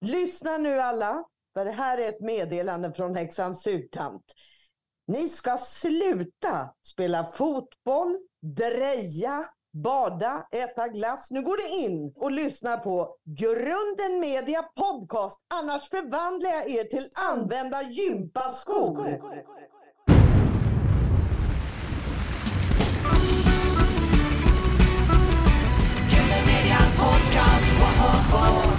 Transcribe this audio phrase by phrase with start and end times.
[0.00, 1.24] Lyssna nu alla,
[1.54, 4.24] för det här är ett meddelande från häxan Surtant.
[5.06, 8.18] Ni ska sluta spela fotboll,
[8.56, 9.48] dreja,
[9.84, 11.30] bada, äta glass.
[11.30, 15.38] Nu går det in och lyssnar på Grunden Media Podcast.
[15.54, 19.04] Annars förvandlar jag er till använda gympaskor.
[26.10, 28.77] Grunden Media Podcast, wow, wow.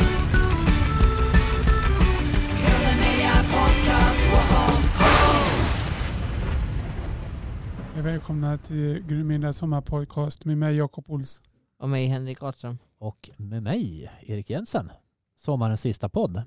[7.99, 11.41] Ja, Välkomna till Grundmyndiga sommarpodcast med mig Jakob Ols.
[11.77, 12.77] Och mig Henrik Ahlström.
[12.97, 14.91] Och med mig, Erik Jensen.
[15.37, 16.43] Sommarens sista podd.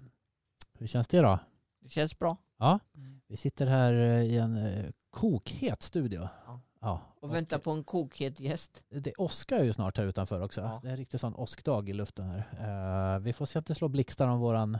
[0.78, 1.38] Hur känns det då?
[1.80, 2.36] Det känns bra.
[2.58, 2.78] Ja,
[3.26, 6.28] vi sitter här eh, i en eh, kokhet studio.
[6.46, 6.60] Ja.
[6.80, 8.84] Ja, Och väntar på en kokhet gäst.
[8.88, 10.60] Det åskar ju snart här utanför också.
[10.60, 10.80] Ja.
[10.82, 13.14] Det är en riktig sån åskdag i luften här.
[13.14, 14.78] Eh, vi får se att det slår blixtar om våran,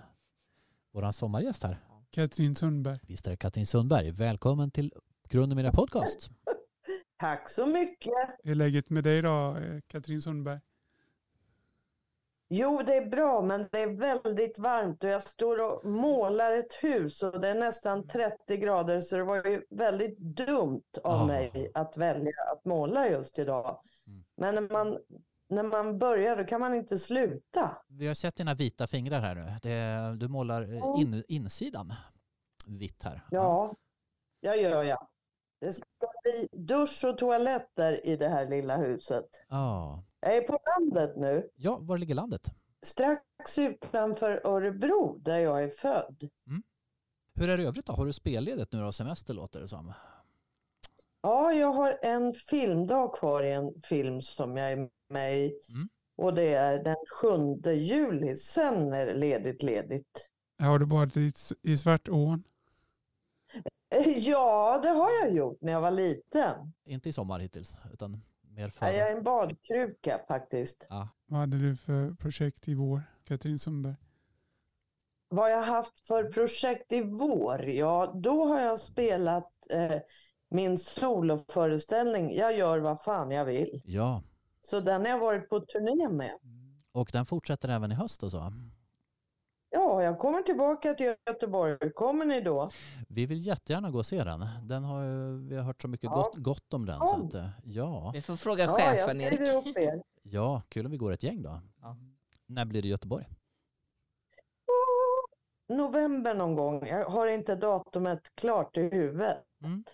[0.92, 1.80] våran sommargäst här.
[2.10, 2.98] Katrin Sundberg.
[3.06, 4.10] Visst är det Katrin Sundberg.
[4.10, 4.92] Välkommen till
[5.28, 6.30] Grunden Media Podcast.
[7.22, 8.12] Tack så mycket.
[8.44, 10.60] Hur är läget med dig då, eh, Katrin Sundberg?
[12.48, 16.72] Jo, det är bra, men det är väldigt varmt och jag står och målar ett
[16.74, 21.26] hus och det är nästan 30 grader så det var ju väldigt dumt av Ah.
[21.26, 23.80] mig att välja att måla just idag.
[24.06, 24.24] Mm.
[24.36, 24.98] Men när man,
[25.48, 27.76] när man börjar då kan man inte sluta.
[27.88, 29.54] Vi har sett dina vita fingrar här nu.
[29.62, 30.96] Det, du målar eh, Ja.
[31.00, 31.92] in, insidan
[32.66, 33.26] vitt här.
[33.30, 33.74] Ja,
[34.40, 35.08] jag gör jag.
[35.62, 35.84] Det ska
[36.22, 39.26] bli dusch och toaletter i det här lilla huset.
[39.48, 40.04] Ja.
[40.20, 42.42] Jag är på landet nu, ja, var ligger landet?
[42.82, 46.28] strax utanför Örebro där jag är född.
[47.34, 47.92] Hur är det i övrigt då?
[47.92, 48.92] Har du spelledigt nu då?
[48.92, 49.92] Semester låter det som.
[51.22, 55.52] Ja, jag har en filmdag kvar i en film som jag är med i.
[55.68, 55.88] Mm.
[56.16, 56.96] Och det är den
[57.64, 58.36] 7 juli.
[58.36, 60.30] Sen är det ledigt, ledigt.
[60.58, 62.44] Har du i, i Svartån?
[64.16, 66.72] Ja, det har jag gjort när jag var liten.
[66.84, 68.10] Inte i sommar hittills, utan
[68.48, 69.16] mer Jag är förr.
[69.16, 70.86] en badkruka faktiskt.
[70.90, 71.08] Ja.
[71.26, 73.94] Vad hade du för projekt i vår, Katrin Sundberg?
[75.28, 77.64] Vad jag haft för projekt i vår?
[77.64, 80.00] Ja, då har jag spelat eh,
[80.50, 82.34] min soloföreställning.
[82.36, 83.82] Jag gör vad fan jag vill.
[83.84, 84.22] ja,
[84.60, 86.38] Så den har jag varit på turné med.
[86.92, 88.52] och den fortsätter även i höst och så.
[89.74, 91.78] Ja, jag kommer tillbaka till Göteborg.
[91.94, 92.70] Kommer ni då?
[93.08, 94.46] Vi vill jättegärna gå och se den.
[94.62, 95.04] den har
[95.48, 96.14] vi har hört så mycket Ja.
[96.14, 96.98] gott, gott om den.
[96.98, 97.26] Så Kom.
[97.26, 98.10] att, eh, ja.
[98.14, 99.40] Vi får fråga Ja, jag chefen Erik.
[99.66, 100.02] upp er.
[100.22, 101.60] ja, kul om vi går ett gäng då.
[101.80, 101.96] Ja.
[102.46, 103.26] När blir det Göteborg?
[105.68, 106.86] november någon gång.
[106.86, 109.36] Jag har inte datumet klart i huvudet.
[109.64, 109.84] Mm.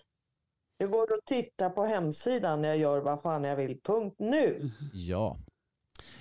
[0.79, 3.79] Det går att titta på hemsidan jag gör vad fan jag vill.
[3.81, 4.69] Punkt nu.
[4.93, 5.37] Ja.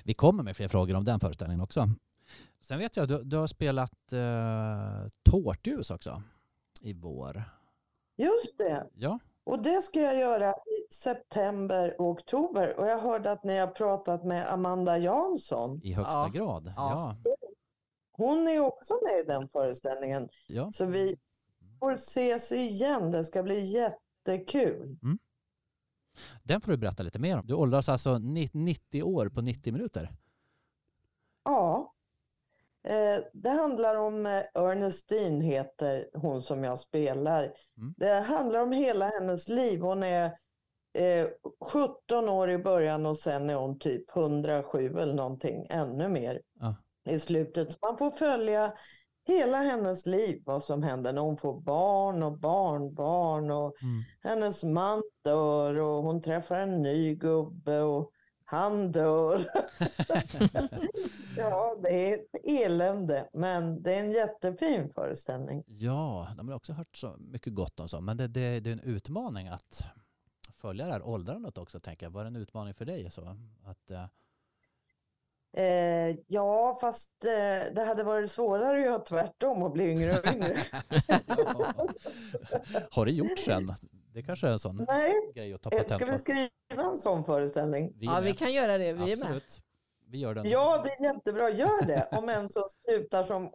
[0.04, 1.88] Vi kommer med fler frågor om den föreställningen också.
[2.68, 6.22] Sen vet jag, du, du har spelat eh, Tårtljus också
[6.82, 7.42] i vår.
[8.16, 8.86] Just det.
[8.94, 12.80] Ja, Och det ska jag göra i september och oktober.
[12.80, 15.80] Och jag hörde att ni har pratat med Amanda Jansson.
[15.84, 16.28] i högsta Ja.
[16.34, 16.72] grad.
[16.76, 17.16] Ja.
[17.24, 17.32] Ja.
[18.12, 20.28] Hon är också med i den föreställningen.
[20.46, 20.72] Ja.
[20.72, 21.16] Så vi
[21.80, 23.10] får ses igen.
[23.10, 24.98] Det ska bli jättekul.
[26.42, 27.46] Den får du berätta lite mer om.
[27.46, 30.12] Du åldras alltså ni- 90 år på 90 minuter.
[31.44, 31.94] Ja.
[32.88, 37.43] Eh, det handlar om eh, Ernestine heter hon som jag spelar.
[37.43, 37.94] Mm.
[37.97, 39.81] Det handlar om hela hennes liv.
[39.81, 40.25] Hon är
[40.99, 41.26] eh,
[41.72, 46.75] 17 år i början och sen är hon typ 107 eller någonting, ännu mer Ja.
[47.10, 47.72] i slutet.
[47.72, 48.72] Så man får följa
[49.26, 54.03] hela hennes liv, vad som händer när hon får barn och barnbarn och Mm.
[54.22, 58.10] hennes man dör och hon träffar en ny gubbe och
[58.50, 59.50] han dör.
[61.36, 65.64] ja, det är elände, men det är en jättefin föreställning.
[65.66, 68.00] Ja, de har också hört så mycket gott om så.
[68.00, 69.84] Men det, det, det är en utmaning att
[70.54, 72.10] följa det här åldrandet också, tänker jag.
[72.10, 73.10] Var det en utmaning för dig?
[73.10, 73.37] Så?
[73.64, 74.06] Att, eh,
[75.56, 80.26] Eh, ja, fast eh, det hade varit svårare att göra tvärtom och bli yngre och
[80.26, 80.64] yngre.
[82.90, 83.75] har det gjorts sen?
[84.19, 86.12] Det kanske är en sån Nej, grej att ta patent ska på.
[86.12, 86.50] vi skriva
[86.91, 87.93] en sån föreställning?
[87.99, 88.93] Vi Ja, vi kan göra det.
[88.93, 89.25] Vi är med.
[89.25, 89.62] Absolut.
[90.06, 90.49] Vi gör den.
[90.49, 91.50] Ja, det är jättebra.
[91.50, 92.09] Gör det.
[92.12, 93.47] Om en som slutar som...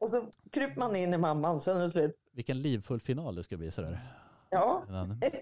[0.00, 2.16] Och så kryper man in i mamman, sen är det slut.
[2.32, 3.98] Vilken livfull final det ska bli sådär.
[4.50, 4.82] Ja,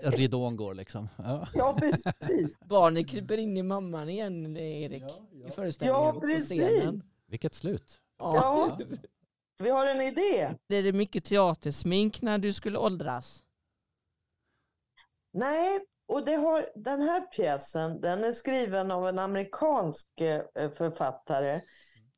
[0.02, 1.08] Ridån går liksom.
[1.16, 1.48] Ja.
[1.54, 2.58] ja precis.
[2.68, 5.02] Barnet kryper in i mamman igen, Erik.
[5.46, 6.00] I föreställningen.
[6.00, 6.84] Ja, precis.
[7.26, 8.00] Vilket slut.
[8.18, 8.34] Ja.
[8.36, 8.78] Ja,
[9.58, 10.54] vi har en idé.
[10.68, 13.42] Blir det mycket teatersmink när du skulle åldras?
[15.32, 21.60] Nej, och det har, den här pjäsen den är skriven av en amerikansk eh, författare.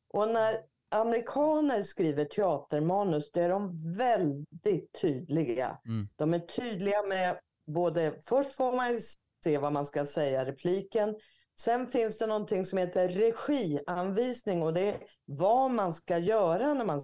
[0.08, 0.56] Och när
[0.88, 5.78] amerikaner skriver teatermanus då är de väldigt tydliga.
[5.86, 6.08] Mm.
[6.16, 9.00] De är tydliga med både, först får man
[9.44, 11.14] se vad man ska säga, repliken.
[11.58, 16.84] Sen finns det någonting som heter regianvisning och det är vad man ska göra när
[16.84, 17.00] man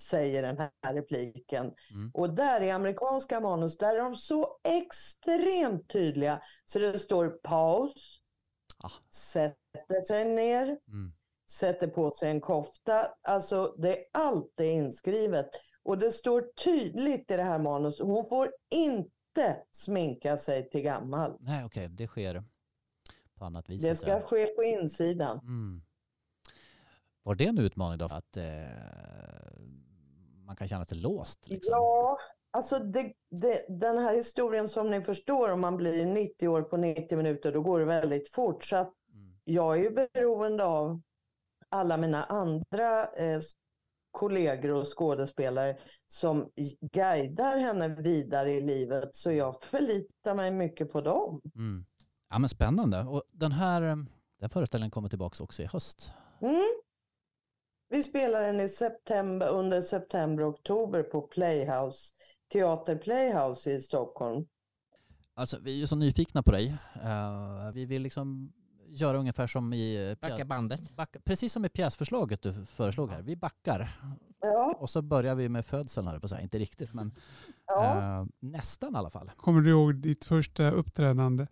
[0.00, 1.64] säger den här repliken.
[1.90, 2.10] Mm.
[2.14, 6.40] Och där i amerikanska manus, där är de så extremt tydliga.
[6.64, 8.20] Så det står paus,
[8.78, 8.90] Ah.
[9.14, 11.12] sätter sig ner, Mm.
[11.50, 13.08] sätter på sig en kofta.
[13.22, 15.48] Alltså det är allt är inskrivet.
[15.82, 21.36] Och det står tydligt i det här manus, hon får inte sminka sig till gammal.
[21.40, 22.44] Nej, okej, det sker
[23.44, 23.82] på annat vis.
[23.82, 25.38] Det ska ske på insidan.
[25.38, 25.82] Mm.
[27.22, 28.04] Var det en utmaning då?
[28.04, 28.44] Att eh,
[30.46, 31.48] man kan känna sig låst?
[31.48, 31.70] Liksom?
[31.72, 32.18] Ja,
[32.50, 36.76] alltså det, det, den här historien som ni förstår, om man blir 90 år på
[36.76, 38.64] 90 minuter, då går det väldigt fort.
[38.64, 39.34] Så att Mm.
[39.44, 41.00] jag är ju beroende av
[41.68, 43.40] alla mina andra eh,
[44.10, 45.76] kollegor och skådespelare
[46.06, 46.50] som
[46.92, 49.08] guidar henne vidare i livet.
[49.12, 51.40] Så jag förlitar mig mycket på dem.
[51.56, 51.84] Mm.
[52.34, 53.00] Ja, men spännande.
[53.00, 53.96] Och den här eh,
[54.40, 56.12] den föreställningen kommer tillbaka också i höst.
[56.40, 56.62] Mm.
[57.88, 62.14] Vi spelar den i september, under september och oktober på Playhouse,
[62.52, 64.46] Teater Playhouse i Stockholm.
[65.34, 66.76] Alltså, vi är ju så nyfikna på dig.
[67.02, 68.52] Eh, vi vill liksom
[68.88, 70.10] göra ungefär som i...
[70.10, 70.90] eh, Backa bandet.
[70.90, 73.22] backa, precis som i pjäsförslaget du föreslog här.
[73.22, 74.00] Vi backar
[74.40, 76.42] Ja, och så börjar vi med födseln, här på så här.
[76.42, 77.12] Inte riktigt, men
[77.66, 78.20] ja.
[78.20, 79.30] eh, nästan i alla fall.
[79.36, 81.46] Kommer du ihåg ditt första uppträdande?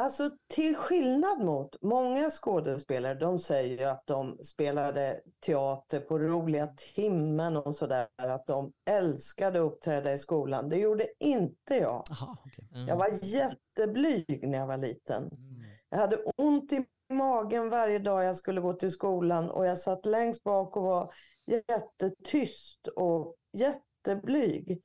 [0.00, 6.66] Alltså till skillnad mot många skådespelare, de säger ju att de spelade teater på roliga
[6.66, 10.68] timmen och sådär, att de älskade att uppträda i skolan.
[10.68, 12.04] Det gjorde inte jag.
[12.10, 12.68] Jaha, okej.
[12.74, 12.88] Mm.
[12.88, 15.22] Jag var jätteblyg när jag var liten.
[15.22, 15.62] Mm.
[15.90, 20.06] Jag hade ont i magen varje dag jag skulle gå till skolan och jag satt
[20.06, 21.12] längst bak och var
[21.46, 24.82] jättetyst och jätteblyg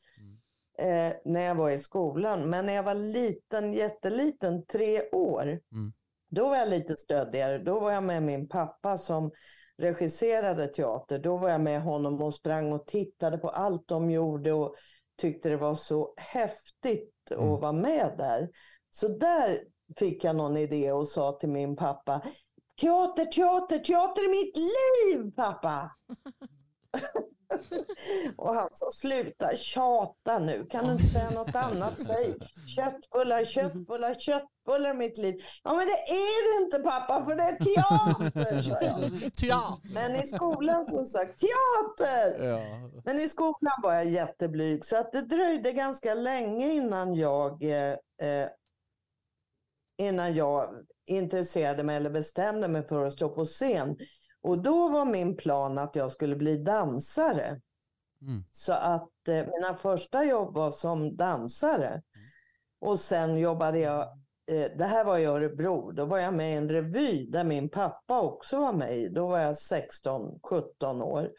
[0.77, 2.49] eh, när jag var i skolan.
[2.49, 5.93] Men när jag var liten, jätteliten, tre år, Mm.
[6.29, 7.57] då var jag lite stöddigare.
[7.57, 9.31] Då var jag med min pappa som
[9.77, 11.19] regisserade teater.
[11.19, 14.75] Då var jag med honom och sprang och tittade på allt de gjorde och
[15.17, 17.49] tyckte det var så häftigt Mm.
[17.51, 18.49] att vara med där.
[18.89, 19.59] Så där
[19.97, 22.21] fick jag någon idé och sa till min pappa
[22.81, 25.91] Teater, teater, teater är mitt liv pappa!
[28.37, 31.93] och han sa sluta tjata nu, kan du inte säga något annat?
[32.01, 32.35] Säg
[32.75, 35.35] köttbullar, köttbullar, köttbullar mitt liv.
[35.63, 39.33] Ja men det är det inte pappa för det är teater, sa jag.
[39.35, 39.93] Teater!
[39.93, 42.45] Men i skolan som sagt, teater!
[42.45, 42.61] Ja.
[43.05, 47.91] Men i skolan var jag jätteblyg så att det dröjde ganska länge innan jag eh,
[48.21, 48.49] eh,
[49.97, 50.69] innan jag
[51.05, 53.97] intresserade mig eller bestämde mig för att stå på scen.
[54.45, 57.61] Och då var min plan att jag skulle bli dansare.
[58.21, 58.43] Mm.
[58.51, 62.01] Så att eh, mina första jobb var som dansare.
[62.79, 64.01] Och sen jobbade jag,
[64.51, 67.69] eh, det här var i Örebro, då var jag med i en revy där min
[67.69, 69.13] pappa också var med.
[69.13, 71.31] Då var jag 16-17 år.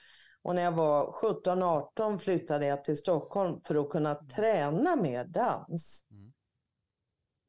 [0.42, 6.06] Och när jag var 17-18 flyttade jag till Stockholm för att kunna träna mer dans.
[6.10, 6.32] Mm.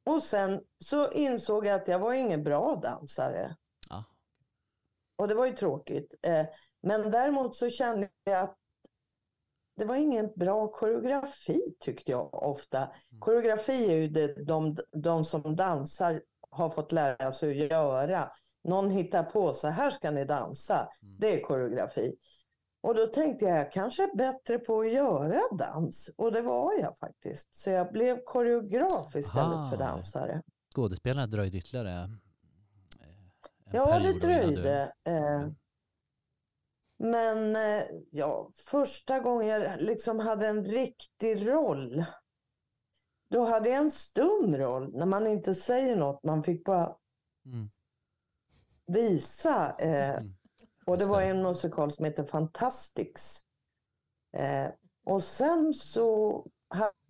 [0.05, 3.55] Och sen så insåg jag att jag var ingen bra dansare.
[5.17, 6.13] Och det var ju tråkigt.
[6.27, 6.45] Eh,
[6.81, 8.57] Men däremot så kände jag att
[9.77, 12.91] det var ingen bra koreografi tyckte jag ofta.
[13.19, 18.31] Koreografi är ju det de, de som dansar har fått lära sig att göra.
[18.63, 20.75] Någon hittar på så här ska ni dansa.
[20.75, 21.15] Mm.
[21.19, 22.15] Det är koreografi.
[22.81, 26.09] Och då tänkte jag, jag kanske är bättre på att göra dans.
[26.17, 27.55] Och det var jag faktiskt.
[27.55, 29.69] Så jag blev koreograf istället Aha.
[29.69, 30.41] för dansare.
[30.75, 32.09] Skådespelarna dröjde ytterligare
[33.71, 34.93] Ja, det innan du- dröjde.
[35.07, 35.47] Eh,
[36.99, 42.05] men eh, ja, första gången jag liksom hade en riktig roll,
[43.29, 46.23] då hade jag en stum roll när man inte säger något.
[46.23, 46.95] Man fick bara
[47.45, 47.69] Mm.
[48.87, 49.75] visa.
[49.79, 50.35] Eh, Mm.
[50.85, 53.41] och det var en musikal som heter Fantastics.
[54.37, 54.67] Eh,
[55.05, 56.45] och sen så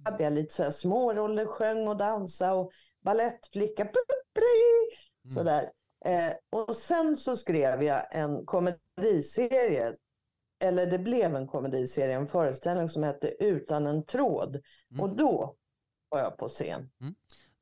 [0.03, 2.71] hade jag lite så här småroller, sjöng och dansa och
[3.01, 3.83] balettflicka.
[3.83, 4.43] pu- pli,
[5.25, 5.33] Mm.
[6.05, 9.93] Eh, och sen så skrev jag en komediserie,
[10.63, 14.61] eller det blev en komediserie, en föreställning som hette Utan en tråd.
[14.91, 15.03] Mm.
[15.03, 15.55] Och då
[16.09, 16.89] var jag på scen.
[16.99, 17.05] Det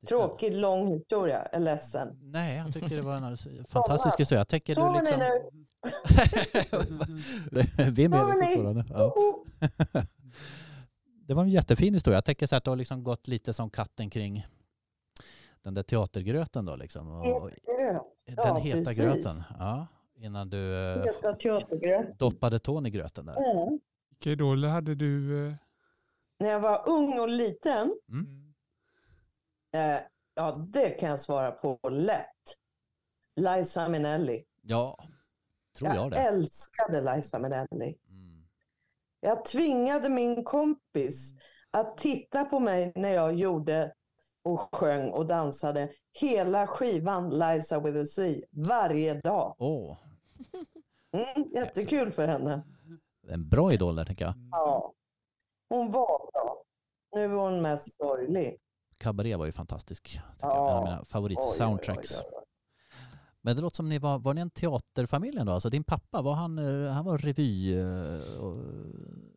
[0.00, 0.08] jag.
[0.08, 2.18] Tråkig, lång historia, jag är ledsen.
[2.22, 3.36] Nej, jag tycker det var en
[3.68, 4.40] fantastisk historia.
[4.40, 5.20] Jag tänker du liksom...
[7.92, 8.84] Vi är med dig fortfarande.
[8.88, 9.14] Ja.
[11.26, 12.16] Det var en jättefin historia.
[12.16, 14.46] Jag tänker så här att du har liksom gått lite som katten kring
[15.62, 17.08] den där teatergröten då liksom.
[17.08, 17.50] Och,
[18.26, 18.98] den Ja, heta precis.
[18.98, 19.32] gröten.
[19.58, 21.04] Ja, innan du eh,
[22.18, 23.36] doppade tån i gröten där.
[23.60, 23.78] Mm.
[24.10, 25.46] Vilka idoler hade du?
[25.48, 25.54] eh?
[26.38, 28.54] När jag var ung och liten, Mm.
[29.74, 30.00] eh,
[30.34, 32.56] ja det kan jag svara på lätt.
[33.36, 34.44] Liza Minnelli.
[34.62, 34.96] Ja,
[35.78, 36.16] tror jag det.
[36.16, 37.98] älskade Liza Minnelli.
[38.08, 38.46] Mm.
[39.20, 41.34] Jag tvingade min kompis
[41.70, 43.94] att titta på mig när jag gjorde
[44.46, 49.54] och sjöng och dansade hela skivan Liza with a C varje dag.
[49.58, 49.96] Åh,
[51.12, 52.62] Mm, jättekul för henne.
[53.28, 54.34] en bra idol där tänker jag.
[54.50, 54.92] Ja.
[55.68, 56.62] Hon var bra.
[57.14, 58.56] Nu är hon mest sorglig.
[58.98, 60.02] Cabaret var ju fantastisk.
[60.04, 60.50] tycker jag.
[60.50, 60.70] Ja.
[60.70, 62.20] En av mina Oj, oj, favorit-soundtracks.
[62.20, 62.42] oj, oj.
[63.46, 65.52] Men det låter som ni var, var ni en teaterfamilj ändå?
[65.52, 67.78] Alltså din pappa, var han, eh, han var revy?
[67.78, 67.82] eh,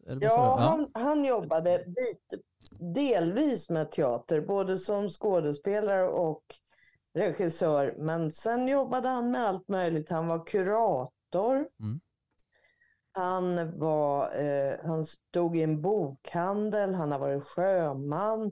[0.07, 0.61] Eller Ja, du?
[0.63, 2.43] han, han jobbade bit,
[2.95, 6.43] delvis med teater, både som skådespelare och
[7.13, 7.95] regissör.
[7.97, 10.09] Men sen jobbade han med allt möjligt.
[10.09, 11.67] Han var kurator.
[11.79, 11.99] Mm.
[13.11, 18.51] Han, var, eh, han stod i en bokhandel, han har varit sjöman.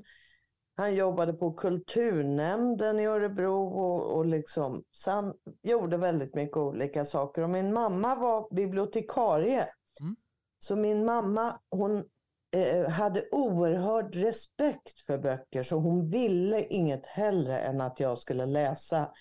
[0.80, 7.06] Han jobbade på kulturnämnden i Örebro och, och liksom, så han gjorde väldigt mycket olika
[7.06, 7.42] saker.
[7.42, 9.68] Och min mamma var bibliotekarie.
[10.02, 10.16] Mm.
[10.58, 12.04] Så min mamma, hon
[12.56, 18.46] eh, hade oerhörd respekt för böcker så hon ville inget hellre än att jag skulle
[18.46, 19.12] läsa.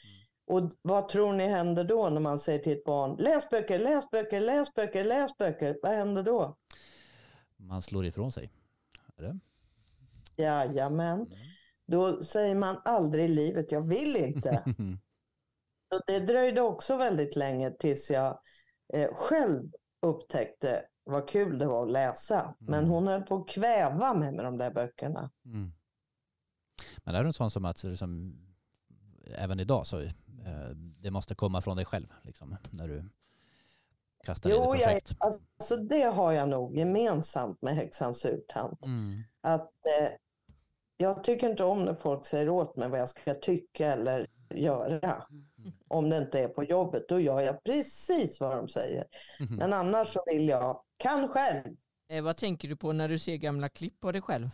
[0.46, 4.10] Och vad tror ni händer då när man säger till ett barn läs böcker, läs
[4.10, 5.78] böcker, läs böcker, läs böcker?
[5.82, 6.56] Vad händer då?
[7.56, 8.50] Man slår ifrån sig.
[9.16, 9.38] Det?
[10.38, 11.18] Jajamän.
[11.20, 11.30] Mm.
[11.86, 14.62] Då säger man aldrig i livet, jag vill inte.
[15.94, 18.38] Och det dröjde också väldigt länge tills jag
[18.94, 19.70] eh, själv
[20.02, 22.54] upptäckte vad kul det var att läsa.
[22.58, 22.90] Men Mm.
[22.90, 25.30] hon höll på att kväva mig med de där böckerna.
[25.44, 25.72] Mm.
[27.04, 28.38] Men är du en sån som att liksom,
[29.34, 30.10] även idag så eh,
[30.76, 33.04] det måste komma från dig själv liksom, när du
[34.24, 35.16] kastar in Jo, ett jag, projekt?
[35.18, 38.84] alltså det har jag nog gemensamt med häxan Surtant.
[38.84, 39.22] Mm.
[39.40, 40.08] Att eh,
[40.96, 45.26] jag tycker inte om när folk säger åt mig vad jag ska tycka eller göra.
[45.88, 49.04] Om det inte är på jobbet, då gör jag precis vad de säger.
[49.40, 49.56] Mm.
[49.56, 51.76] Men annars så vill jag, kan själv.
[52.08, 54.50] Eh, vad tänker du på när du ser gamla klipp på dig själv?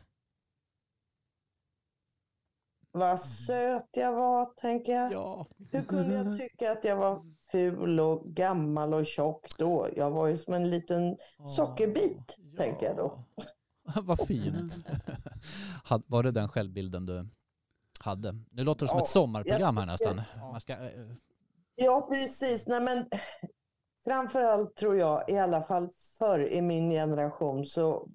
[2.94, 5.12] Vad söt jag var, tänker jag.
[5.12, 5.46] Ja.
[5.70, 9.88] Hur kunde jag tycka att jag var ful och gammal och tjock då?
[9.96, 11.16] Jag var ju som en liten
[11.56, 13.25] sockerbit, tänker jag då.
[14.03, 14.79] Vad fint.
[16.07, 17.29] Var det den självbilden du
[18.01, 18.35] hade?
[18.51, 20.23] Nu låter det som Ja, ett sommarprogram här nästan.
[20.37, 20.51] Ja.
[20.51, 21.07] Man ska, eh,
[21.75, 22.67] Ja, precis.
[22.67, 23.07] Nej, men
[24.05, 28.09] framförallt tror jag, i alla fall förr i min generation, så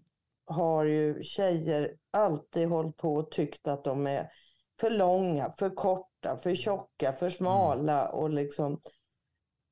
[0.45, 4.29] har ju tjejer alltid hållit på och tyckt att de är
[4.79, 8.81] för långa, för korta, för tjocka, för smala och liksom.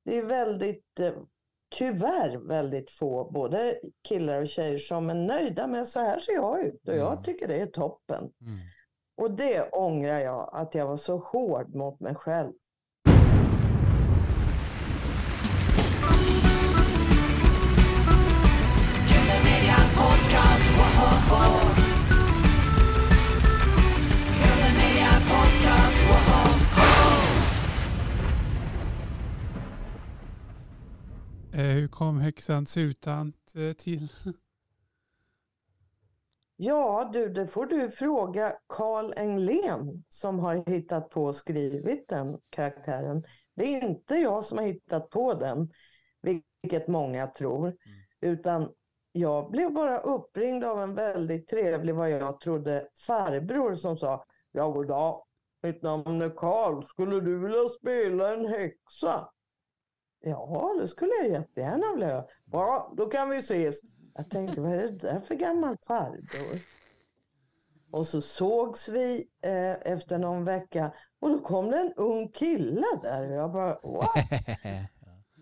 [0.04, 1.12] Det är väldigt, eh,
[1.74, 3.74] tyvärr väldigt få, både
[4.08, 7.22] killar och tjejer som är nöjda med så här ser jag ut och jag Mm.
[7.24, 8.18] tycker det är toppen.
[8.40, 8.56] mm.
[9.22, 12.52] Och det ångrar jag, att jag var så hård mot mig själv.
[19.44, 20.66] Media Podcast,
[31.62, 34.08] hur kom häxan Sutant eh, till?
[36.58, 42.38] Ja, du, det får du fråga Carl Englén som har hittat på och skrivit den
[42.50, 43.24] karaktären.
[43.56, 45.70] Det är inte jag som har hittat på den,
[46.22, 47.76] vilket många tror,
[48.20, 48.72] utan
[49.12, 54.70] jag blev bara uppringd av en väldigt trevlig, vad jag trodde, farbror som sa Ja,
[54.70, 55.22] goddag,
[55.62, 59.28] mitt namn är Carl, skulle du vilja spela en häxa?
[60.20, 62.24] Ja, det skulle jag jättegärna vilja göra.
[62.52, 63.80] Ja, då kan vi ses.
[64.14, 66.60] Jag tänkte, vad är det där för gammal farbror?
[67.90, 72.86] Och så sågs vi eh, efter någon vecka och då kom det en ung kille
[73.02, 73.28] där.
[73.30, 74.10] Och jag bara, what?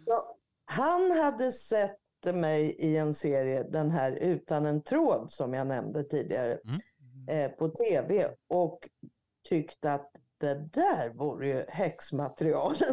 [0.07, 1.99] Ja, han hade sett
[2.35, 6.81] mig i en serie, den här Utan en tråd som jag nämnde tidigare, Mm.
[7.29, 8.89] eh, på tv och
[9.49, 12.75] tyckte att det där vore ju häxmaterial.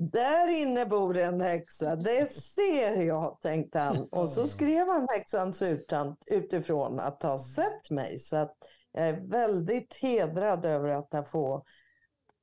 [0.00, 4.08] Där inne bor en häxa, det ser jag, tänkte han.
[4.10, 8.18] Och så skrev han häxan Surtant utifrån att ha sett mig.
[8.18, 8.56] Så att
[8.92, 11.64] jag är väldigt hedrad över att ha få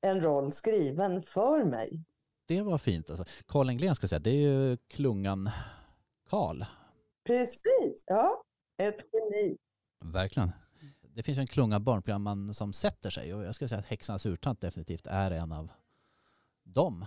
[0.01, 2.03] en roll skriven för mig.
[2.47, 3.25] Det var fint alltså.
[3.47, 5.49] Carl Englén ska säga, det är ju klungan
[6.29, 6.63] Karl.
[7.23, 8.43] Precis, ja.
[8.77, 9.57] Ett geni.
[10.13, 10.51] Verkligen.
[11.15, 13.85] Det finns ju en klunga barnprogram man, som sätter sig och jag skulle säga att
[13.85, 15.71] Häxans urtant definitivt är en av
[16.63, 17.05] dem.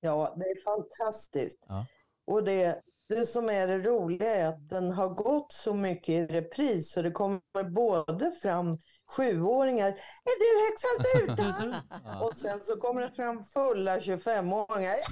[0.00, 1.58] Ja, det är fantastiskt.
[1.68, 1.86] Ja.
[2.26, 6.26] Och det, det som är det roliga är att den har gått så mycket i
[6.26, 8.78] repris så det kommer både fram
[9.16, 9.88] sjuåringar.
[10.24, 11.74] Är du häxans utan?
[12.04, 12.26] Ja.
[12.26, 14.96] Och sen så kommer det fram fulla 25-åringar.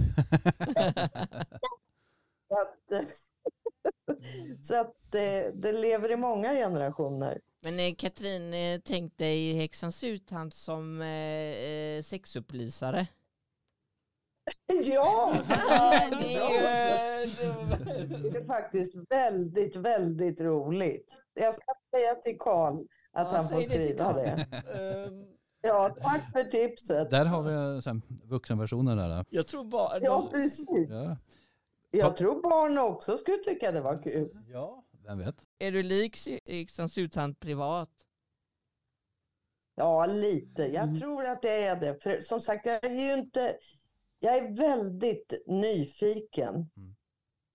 [2.49, 3.09] så att, eh,
[4.63, 7.41] så att det, det lever i många generationer.
[7.65, 13.07] Men eh, Katrin, eh, tänk dig Häxans uthand som eh, eh, sexupplysare.
[14.85, 15.33] Ja!
[16.11, 21.17] det är ju- Det är faktiskt väldigt, väldigt roligt.
[21.35, 21.65] Jag ska
[21.97, 22.75] säga till Karl
[23.13, 24.29] att Ja, han får det skriva det.
[24.29, 25.25] Ehm,
[25.65, 27.11] Ja, tack för tipset.
[27.11, 27.43] Där har
[27.77, 29.25] vi sen vuxenversionen där.
[29.31, 30.01] Jag tror bara...
[30.01, 30.67] Ja, precis.
[30.91, 31.17] Ja.
[31.91, 34.39] Jag tror barn också skulle tycka det var kul.
[34.53, 35.47] ja, vem vet.
[35.59, 37.91] Är du lik Häxans uthand privat?
[39.75, 40.63] Ja, lite.
[40.63, 42.03] Jag tror att det är det.
[42.03, 43.59] För som sagt, jag är ju inte...
[44.19, 46.55] Jag är väldigt nyfiken.
[46.55, 46.97] Mm.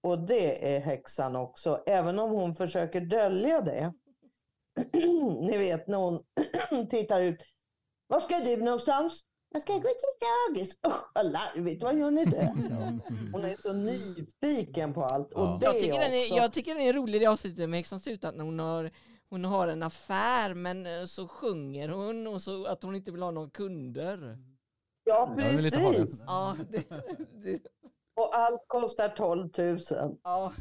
[0.03, 3.93] Och det är häxan också, även om hon försöker dölja det.
[5.41, 6.19] Ni vet när hon
[6.89, 7.41] tittar ut.
[8.07, 9.26] Var ska du någonstans?
[9.49, 10.77] Jag ska gå till dagis.
[10.87, 11.83] Usch, vad larvigt.
[11.83, 12.45] Vad gör ni där?
[13.31, 15.31] Hon är så nyfiken på allt.
[15.35, 15.53] Ja.
[15.53, 16.33] Och det Jag tycker, den också.
[16.33, 18.91] är, jag tycker den är rolig det avsnittet med Häxans uthand när hon har,
[19.29, 23.21] hon har en affär men eh, så sjunger hon och så att hon inte vill
[23.21, 24.37] ha några kunder.
[25.03, 26.23] Ja, precis.
[26.27, 26.83] Ja, det,
[27.43, 27.59] det,
[28.15, 29.79] Och allt kostar 12 000.
[30.23, 30.53] ja.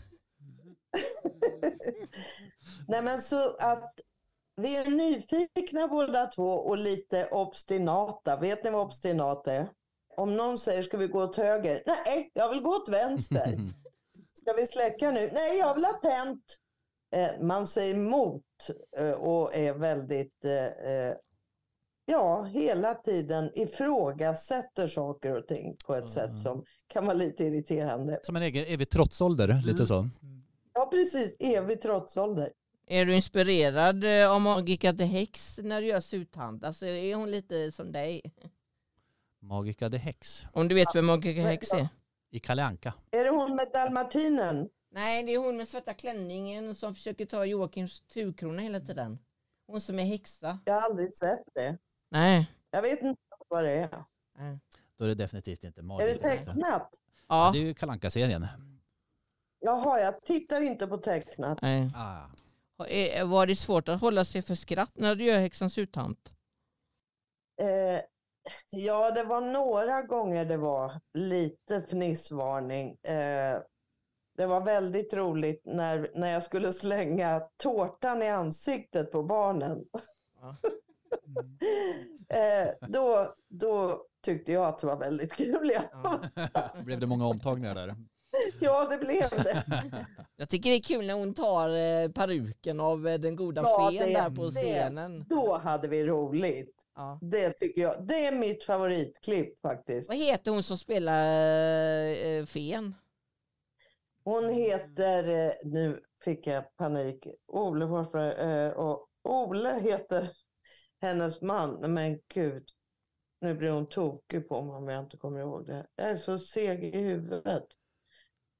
[2.88, 4.00] Nej men så att
[4.56, 8.36] vi är nyfikna båda två och lite obstinata.
[8.36, 9.68] Vet ni vad obstinat är?
[10.16, 11.82] Om någon säger ska vi gå åt höger?
[11.86, 13.58] Nej, jag vill gå åt vänster.
[14.40, 15.30] Ska vi släcka nu?
[15.32, 16.56] Nej, jag vill ha tänt.
[17.14, 18.42] Eh, man säger emot
[18.96, 21.16] eh, och är väldigt, eh,
[22.06, 28.20] ja, hela tiden ifrågasätter saker och ting på ett sätt som kan vara lite irriterande.
[28.22, 30.08] Som en egen evig trotsålder, lite så.
[30.74, 31.36] Ja, precis.
[31.38, 32.52] Evig trotsålder.
[32.88, 36.64] Är du inspirerad eh, av Magica the Hex när du gör suthand?
[36.64, 38.22] Alltså är hon lite som dig?
[39.40, 41.88] Magica the Hex Om du vet vem Magica Hex är?
[42.30, 42.94] i Kalle Anka.
[43.10, 44.68] Är det hon med dalmatinen?
[44.90, 49.18] Nej, det är hon med svarta klänningen som försöker ta Joakims turkrona hela tiden.
[49.66, 50.58] Hon som är häxa.
[50.64, 51.78] Jag har aldrig sett det.
[52.10, 52.50] Nej.
[52.70, 54.04] Jag vet inte vad det är.
[54.38, 54.58] Nej.
[54.98, 56.46] Då är det definitivt inte Är det Magica the Hex.
[56.46, 56.90] tecknat?
[57.28, 57.50] Ja.
[57.52, 58.46] Det är ju Kalle Anka-serien.
[59.60, 61.58] Jaha, jag tittar inte på tecknat.
[61.62, 61.90] Nej.
[61.94, 62.26] Ah.
[63.24, 66.16] Var det svårt att hålla sig för skratt när du gör häxans uthand?
[67.60, 68.00] Eh,
[68.70, 72.96] ja, det var några gånger det var lite fnissvarning.
[73.02, 73.58] Eh,
[74.36, 79.84] det var väldigt roligt när, när jag skulle slänga tårtan i ansiktet på barnen.
[80.40, 80.56] Ja.
[82.36, 85.72] eh, då, då tyckte jag att det var väldigt kul.
[85.92, 86.20] Ja.
[86.84, 87.96] Blev det många omtagningar där?
[88.60, 89.64] ja det blev det.
[90.36, 93.90] Jag tycker det är kul när hon tar eh, peruken av eh, den goda Ja,
[93.92, 95.24] fen det- där på det- scenen.
[95.28, 96.74] Då hade vi roligt.
[96.94, 97.18] Ja.
[97.22, 98.06] Det tycker jag.
[98.06, 100.08] Det är mitt favoritklipp faktiskt.
[100.08, 101.22] Vad heter hon som spelar
[102.26, 102.94] eh, fen?
[104.24, 108.72] Hon heter, eh, nu fick jag panik, Ole Forsberg.
[108.72, 110.28] Och Ole heter
[111.00, 111.92] hennes man.
[111.94, 112.64] Men gud,
[113.40, 115.86] nu blir hon tokig på mig om jag inte kommer ihåg det.
[115.96, 117.64] Jag är så seg i huvudet.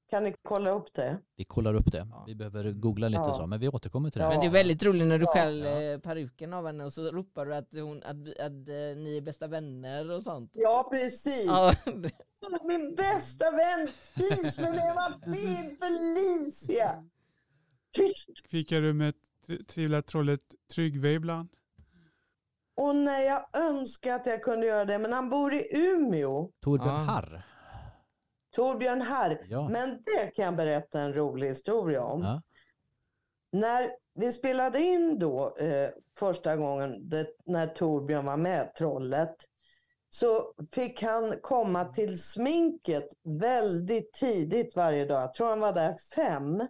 [0.09, 1.17] Kan ni kolla upp det?
[1.35, 2.07] Vi kollar upp det.
[2.11, 2.23] Ja.
[2.27, 3.33] Vi behöver googla lite Ja.
[3.33, 4.25] så, men vi återkommer till det.
[4.25, 4.29] Ja.
[4.29, 5.31] Men det är väldigt roligt när du Ja.
[5.33, 5.81] skäl Ja.
[5.81, 9.17] eh, peruken av henne och så ropar du att, hon, att, vi- att eh, ni
[9.17, 10.51] är bästa vänner och sånt.
[10.53, 11.45] Ja, precis.
[11.45, 11.73] Ja,
[12.63, 17.03] Min bästa vän Fis, men det var fin Felicia.
[18.49, 19.13] Fikar du med
[19.47, 20.41] tri- trivla trollet
[20.73, 21.49] Tryggve ibland?
[22.75, 27.05] Och när jag önskar att jag kunde göra det, men han bor i Umeå, Torbjörn.
[27.05, 27.43] Harr.
[28.57, 29.45] Torbjörn Herr.
[29.49, 29.69] Ja.
[29.69, 32.21] Men det kan jag berätta en rolig historia om.
[32.21, 32.41] Ja.
[33.51, 39.35] När vi spelade in då eh, första gången det, när Torbjörn var med, trollet,
[40.09, 45.21] så fick han komma till sminket väldigt tidigt varje dag.
[45.21, 46.67] Jag tror han var där fem.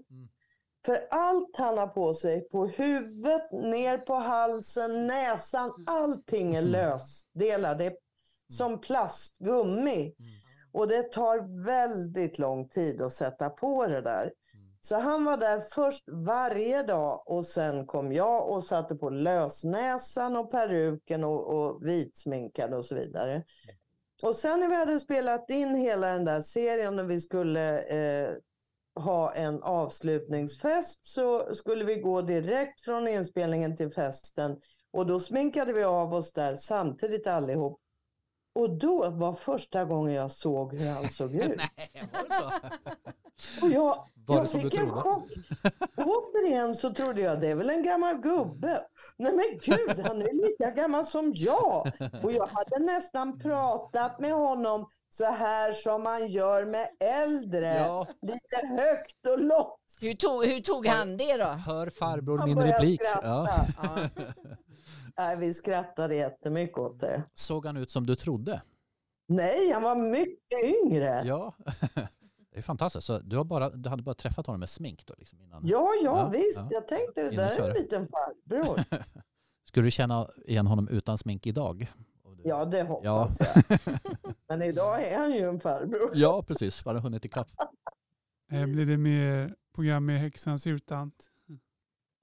[0.85, 7.75] För allt han har på sig, på huvudet, ner på halsen, näsan, allting är lösdelar.
[7.75, 7.93] Det är
[8.49, 10.13] som plastgummi.
[10.71, 14.31] Och det tar väldigt lång tid att sätta på det där.
[14.81, 20.37] Så han var där först varje dag och sen kom jag och satte på lösnäsan
[20.37, 23.43] och peruken och, och vitsminkade och så vidare.
[24.23, 28.29] Och sen när vi hade spelat in hela den där serien och vi skulle eh,
[28.95, 34.57] ha en avslutningsfest så skulle vi gå direkt från inspelningen till festen
[34.91, 37.81] och då sminkade vi av oss där samtidigt allihop.
[38.57, 41.57] Och då var första gången jag såg hur han såg ut.
[41.57, 43.65] Nej, var det så?
[43.65, 45.31] Och jag, Var det jag fick en chock.
[45.97, 48.81] Återigen så trodde jag det är väl en gammal gubbe.
[49.17, 51.91] Nej men gud, han är lika gammal som jag.
[52.23, 56.87] Och jag hade nästan pratat med honom så här som man gör med
[57.23, 57.65] äldre.
[57.77, 59.73] Ja, Lite högt och långt.
[60.01, 61.45] Hur tog, hur tog han det då?
[61.45, 63.01] hör farbror Han min replik.
[63.01, 63.27] skratta.
[63.27, 63.65] Ja.
[63.83, 64.23] Ja.
[65.17, 67.23] Nej, vi skrattade jättemycket åt det.
[67.33, 68.61] Såg han ut som du trodde?
[69.27, 71.23] Nej, han var mycket yngre.
[71.25, 72.07] Ja, Ja.
[72.51, 73.07] Det är fantastiskt.
[73.07, 75.13] Så du, har bara, du hade bara träffat honom med smink då?
[75.17, 75.67] Liksom, innan.
[75.67, 76.59] ja, Ja, visst.
[76.61, 76.67] ja.
[76.71, 78.83] Jag tänkte det där är en liten farbror.
[79.69, 81.93] Skulle du känna igen honom utan smink idag?
[82.43, 83.17] Ja, det Ja.
[83.17, 83.79] hoppas jag.
[84.49, 86.11] Men idag är han ju en farbror.
[86.13, 86.83] ja, precis.
[86.83, 87.47] Bara hunnit ikapp.
[88.51, 91.27] Eh, Blir det mer program med häxans urtant?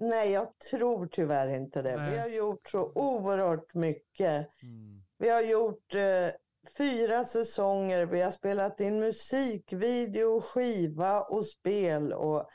[0.09, 1.97] Nej, jag tror tyvärr inte det.
[1.97, 2.19] Vi Nej.
[2.19, 4.49] har gjort så oerhört mycket.
[4.63, 5.03] Mm.
[5.19, 6.31] Vi har gjort eh,
[6.79, 8.07] fyra säsonger.
[8.07, 12.13] Vi har spelat in musikvideo, skiva och spel.
[12.13, 12.49] Och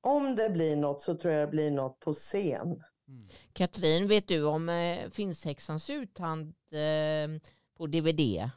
[0.00, 2.82] om det blir något så tror jag det blir något på scen.
[3.08, 3.28] Mm.
[3.52, 8.50] Katrin, vet du om eh, finns häxans uthand eh, på DVD?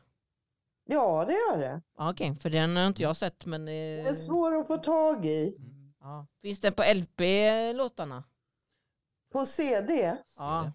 [0.86, 1.82] Ja, det gör det.
[1.98, 3.66] Okej, för den har inte jag sett men...
[3.66, 5.58] Det är Eh, svårt att få tag i.
[6.02, 6.28] ja.
[6.42, 8.24] Finns den på LP-låtarna?
[9.32, 10.18] På CD?
[10.38, 10.72] Ja.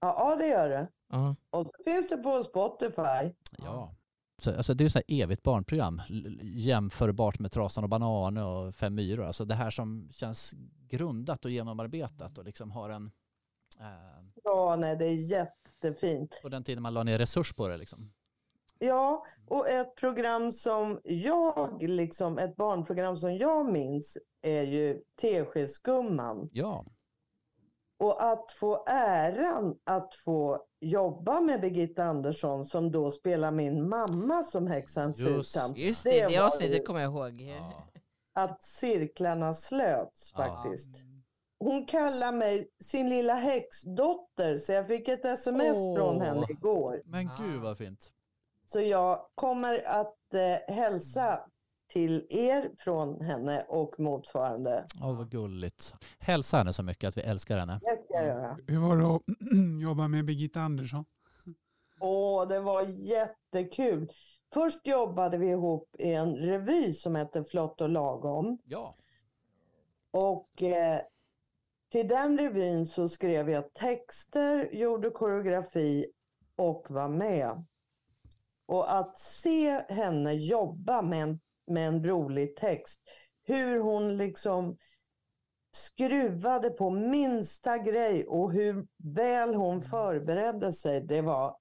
[0.00, 0.88] Ja, det gör det.
[1.08, 1.36] ja.
[1.50, 3.34] Och så finns det på Spotify.
[3.58, 3.94] Ja.
[4.38, 6.02] Så, alltså, det är ju så här evigt barnprogram.
[6.42, 9.24] Jämförbart med Trasan och Banan och Fem myror.
[9.24, 10.54] Alltså det här som känns
[10.88, 13.10] grundat och genomarbetat och liksom har en...
[13.80, 16.38] Eh, Ja, nej, det är jättefint.
[16.42, 18.12] på den tiden man la ner resurs på det liksom.
[18.78, 26.48] Ja, och ett program som jag, liksom ett barnprogram som jag minns är ju Teskedsgumman.
[26.52, 26.84] Ja.
[27.98, 34.42] Och att få äran att få jobba med Birgitta Andersson som då spelar min mamma
[34.42, 35.56] som häxans Just.
[35.56, 35.76] urtant.
[35.76, 37.40] Just Det det, det avsnittet kommer jag ihåg.
[37.40, 37.84] ja.
[38.36, 40.38] Att cirklarna slöts Ja.
[40.44, 40.88] faktiskt.
[41.58, 45.96] Hon kallar mig sin lilla häxdotter så jag fick ett sms Åh.
[45.96, 47.02] från henne igår.
[47.04, 48.10] Men gud vad fint.
[48.66, 51.40] Så jag kommer att eh, hälsa
[51.88, 54.86] till er från henne och motsvarande.
[55.02, 55.94] Åh vad gulligt.
[56.18, 57.80] Hälsa henne så mycket att vi älskar henne.
[57.82, 58.58] Det ska jag göra.
[58.66, 59.22] Hur var det att
[59.88, 61.04] jobba med Birgitta Andersson?
[62.00, 64.10] Åh, det var jättekul.
[64.54, 68.58] Först jobbade vi ihop i en revy som hette Flott och lagom.
[68.64, 68.96] Ja.
[70.10, 71.00] Och eh,
[71.92, 76.06] till den revyn så skrev jag texter, gjorde koreografi
[76.56, 77.64] och var med.
[78.66, 83.00] Och att se henne jobba med en, med en rolig text,
[83.42, 84.76] hur hon liksom
[85.72, 91.56] skruvade på minsta grej och hur väl hon förberedde sig, det var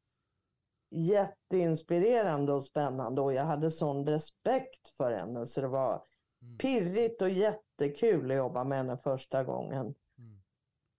[0.92, 6.04] jätteinspirerande och spännande och jag hade sån respekt för henne så det var
[6.44, 6.58] Mm.
[6.58, 9.96] pirrigt och jättekul att jobba med henne första gången.
[10.18, 10.42] Mm.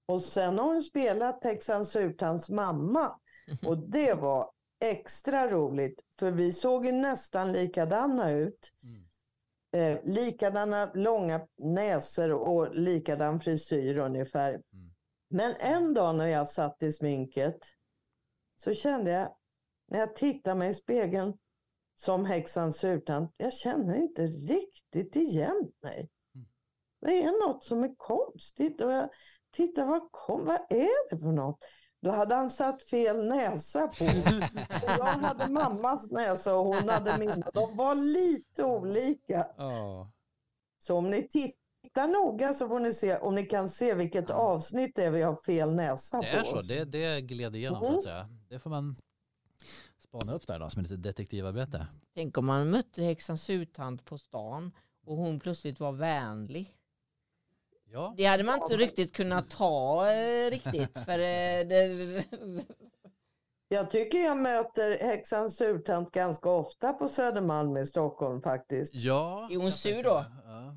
[0.06, 3.20] Och sen har hon spelat Texans Urtans mamma
[3.66, 4.50] och det var
[4.90, 8.72] extra roligt för vi såg ju nästan likadana ut.
[8.82, 9.04] Mm.
[9.74, 14.50] Eh, likadana långa näsor och likadan frisyr ungefär.
[14.50, 14.94] Mm.
[15.28, 17.58] Men en dag när jag satt i sminket
[18.56, 19.28] så kände jag
[19.88, 21.38] när jag tittade mig i spegeln
[21.94, 26.10] som häxans urtant, jag känner inte riktigt igen mig.
[26.34, 26.46] Mm.
[27.00, 29.08] Det är något som är konstigt och jag
[29.50, 31.64] tittar, vad, kom, vad är det för något?
[32.04, 34.04] Då hade han satt fel näsa på.
[34.82, 37.44] Jag hade mammas näsa och hon hade min.
[37.54, 39.46] De var lite olika.
[40.78, 44.92] Så om ni tittar noga så får ni se om ni kan se vilket avsnitt
[44.96, 46.38] det är vi har fel näsa Det på.
[46.38, 46.58] är så.
[46.58, 46.68] oss.
[46.68, 47.96] Det, det gled igenom så Mhm.
[47.96, 48.28] att säga.
[48.48, 48.96] Det får man
[49.98, 51.86] spana upp där då som ett litet detektivarbete.
[52.14, 54.72] Tänk om man mötte häxans uthand på stan
[55.06, 56.74] och hon plötsligt var vänlig.
[57.94, 58.14] Ja.
[58.16, 60.98] Det hade man Ja, inte men- riktigt kunnat ta eh, riktigt.
[61.04, 62.24] För eh, det,
[63.68, 68.94] Jag tycker jag möter häxans urtant ganska ofta på Södermalm i Stockholm faktiskt.
[68.94, 69.48] Ja.
[69.52, 70.24] Är hon sur då?
[70.44, 70.76] Ja.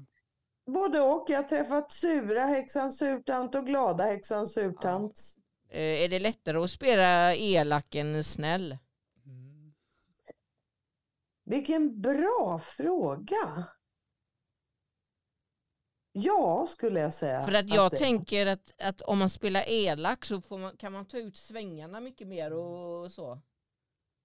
[0.73, 1.25] Både och.
[1.29, 5.19] Jag har träffat sura häxans urtant och glada häxans urtant.
[5.71, 8.77] eh, är det lättare att spela elak än snäll?
[9.25, 9.73] Mm.
[11.45, 13.65] Vilken bra fråga.
[16.19, 17.41] Ja, skulle jag säga.
[17.41, 20.93] För att jag det- tänker att, att om man spelar elak så får man, kan
[20.93, 23.41] man ta ut svängarna mycket mer och så.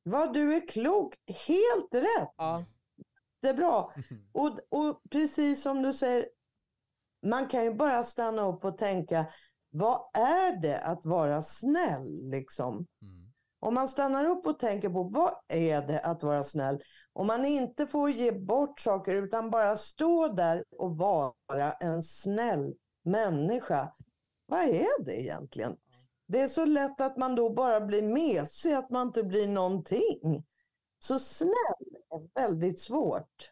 [0.02, 1.14] Vad du är klok.
[1.46, 2.34] Helt rätt.
[2.36, 2.64] Ja.
[3.42, 3.88] jättebra.
[4.32, 6.28] Och, och precis som du säger,
[7.26, 9.26] man kan ju bara stanna upp och tänka,
[9.70, 12.86] vad är det att vara snäll liksom?
[13.02, 13.21] Mm.
[13.62, 16.80] Om man stannar upp och tänker på vad är det att vara snäll?
[17.12, 22.74] Om man inte får ge bort saker utan bara stå där och vara en snäll
[23.04, 23.92] människa.
[24.46, 25.76] Vad är det egentligen?
[26.26, 30.44] Det är så lätt att man då bara blir mesig, att man inte blir någonting.
[30.98, 33.50] Så snäll är väldigt svårt.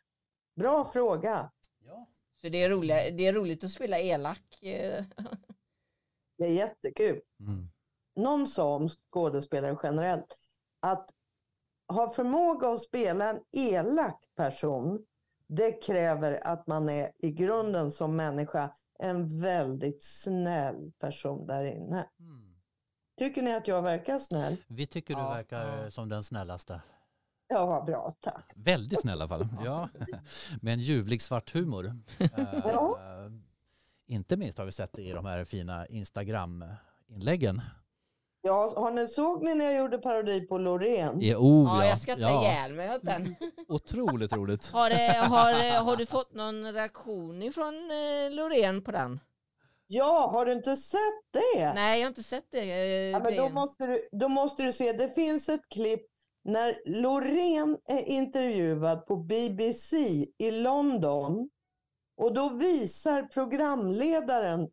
[0.57, 1.51] Bra fråga.
[1.87, 2.09] Ja.
[2.41, 4.63] Så det är, roliga, det är roligt att spela elak.
[4.63, 5.05] eh.
[6.39, 7.21] Det är jättekul.
[7.41, 7.69] Mm.
[8.17, 10.37] Någon sa om skådespelare generellt
[10.81, 11.11] att
[11.89, 15.07] ha förmåga att spela en elak person,
[15.47, 22.07] det kräver att man är i grunden som människa en väldigt snäll person där inne.
[22.21, 22.55] Mm.
[23.19, 24.57] Tycker ni att jag verkar snäll?
[24.69, 25.29] Vi tycker du Ja.
[25.31, 25.91] verkar Ja.
[25.91, 26.81] som den snällaste.
[27.49, 28.53] Ja, vad bra, tack.
[28.57, 29.49] Väldigt snäll i alla fall.
[29.65, 29.89] Ja.
[30.63, 31.99] Med en ljuvlig svart humor.
[32.19, 32.29] Eh,
[32.65, 32.99] Ja.
[34.07, 37.61] Inte minst har vi sett det i de här fina Instagram-inläggen.
[38.43, 41.21] Ja, har ni såg ni när jag gjorde parodi på Loreen?
[41.21, 41.89] Ja, oh, Ja, ja.
[41.89, 42.43] jag skrattar ja.
[42.43, 43.35] ihjäl mig åt den.
[43.69, 44.71] Otroligt roligt.
[44.71, 44.97] Har, eh,
[45.31, 49.21] har, eh, har du fått någon reaktion ifrån eh, Loreen på den?
[49.87, 51.01] Ja, har du inte sett
[51.55, 51.75] det?
[51.75, 52.61] Nej, jag har inte sett det.
[52.61, 56.03] eh, Ja, men då, måste du, då måste du se, det finns ett klipp
[56.45, 59.97] när Loreen är intervjuad på BBC
[60.39, 61.51] i London.
[62.17, 64.69] Och då visar programledaren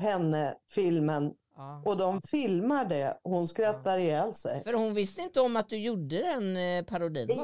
[0.00, 1.82] henne filmen Ja.
[1.86, 3.18] och de filmar det.
[3.22, 4.62] Hon skrattar ihjäl sig.
[4.64, 7.34] För hon visste inte om att du gjorde den eh, parodin va?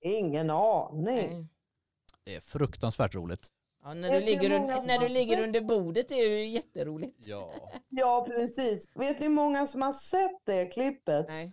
[0.00, 1.04] Ingen aning.
[1.04, 1.46] Nej.
[2.24, 3.48] Det är fruktansvärt roligt.
[3.82, 7.16] Ja, när, du ligger, un- när du ligger under bordet är ju jätteroligt.
[7.26, 7.52] Ja.
[7.88, 8.88] Ja, precis.
[8.94, 11.28] Vet ni hur många som har sett det klippet?
[11.28, 11.52] Nej.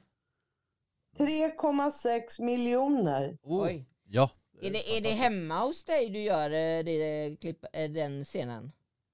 [1.18, 3.38] 3,6 miljoner.
[3.44, 3.64] Oh.
[3.64, 3.86] Oj.
[4.08, 4.30] Ja.
[4.62, 8.72] Är det, är det hemma hos dig du gör eh, det, klipp, eh, den scenen?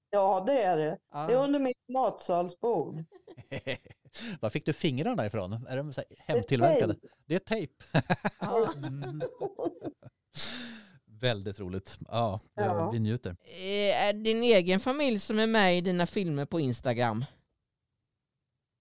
[0.09, 0.97] Ja, det är det.
[1.11, 1.27] Ja.
[1.27, 3.03] Det är under mitt matsalsbord.
[4.41, 5.53] Var fick du fingrarna ifrån?
[5.67, 6.95] Är de så hemtillverkade?
[7.25, 7.73] Det är tejp.
[8.87, 9.21] Mm.
[11.21, 11.97] Väldigt roligt.
[12.07, 12.89] Ja, det- Ja.
[12.91, 13.29] vi njuter.
[13.43, 17.25] Eh, Är din egen familj som är med i dina filmer på Instagram?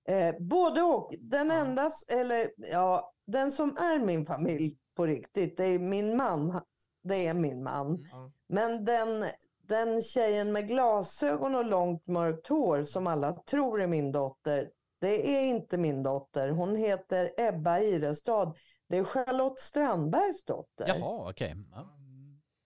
[0.08, 1.14] Eh, både och.
[1.20, 1.54] Den Ja.
[1.54, 6.60] enda, eller ja, den som är min familj på riktigt, det är min man.
[7.04, 8.08] Det är min man.
[8.12, 8.32] Ja.
[8.48, 9.24] Men den,
[9.68, 15.36] den tjejen med glasögon och långt mörkt hår som alla tror är min dotter, det
[15.36, 16.48] är inte min dotter.
[16.48, 18.56] Hon heter Ebba Irestad.
[18.88, 20.88] Det är Charlotte Strandbergs dotter.
[20.88, 21.56] Jaha, okej.
[21.72, 21.92] Ja.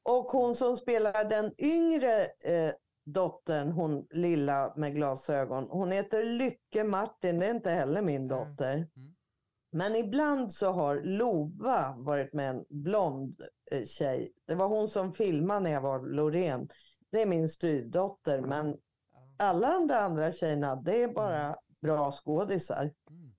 [0.03, 2.73] Och hon som spelar den yngre eh,
[3.05, 8.75] dottern, hon lilla med glasögon, hon heter Lycke Martin, det är inte heller min dotter.
[8.75, 9.15] Mm.
[9.73, 13.35] Men ibland så har Lova varit med en blond
[13.73, 14.33] eh, tjej.
[14.47, 16.69] Det var hon som filmade när jag var Loreen.
[17.11, 18.77] Det är min styvdotter, men
[19.37, 22.91] alla de där andra tjejerna, det är bara bra skådisar.
[23.11, 23.33] Mm.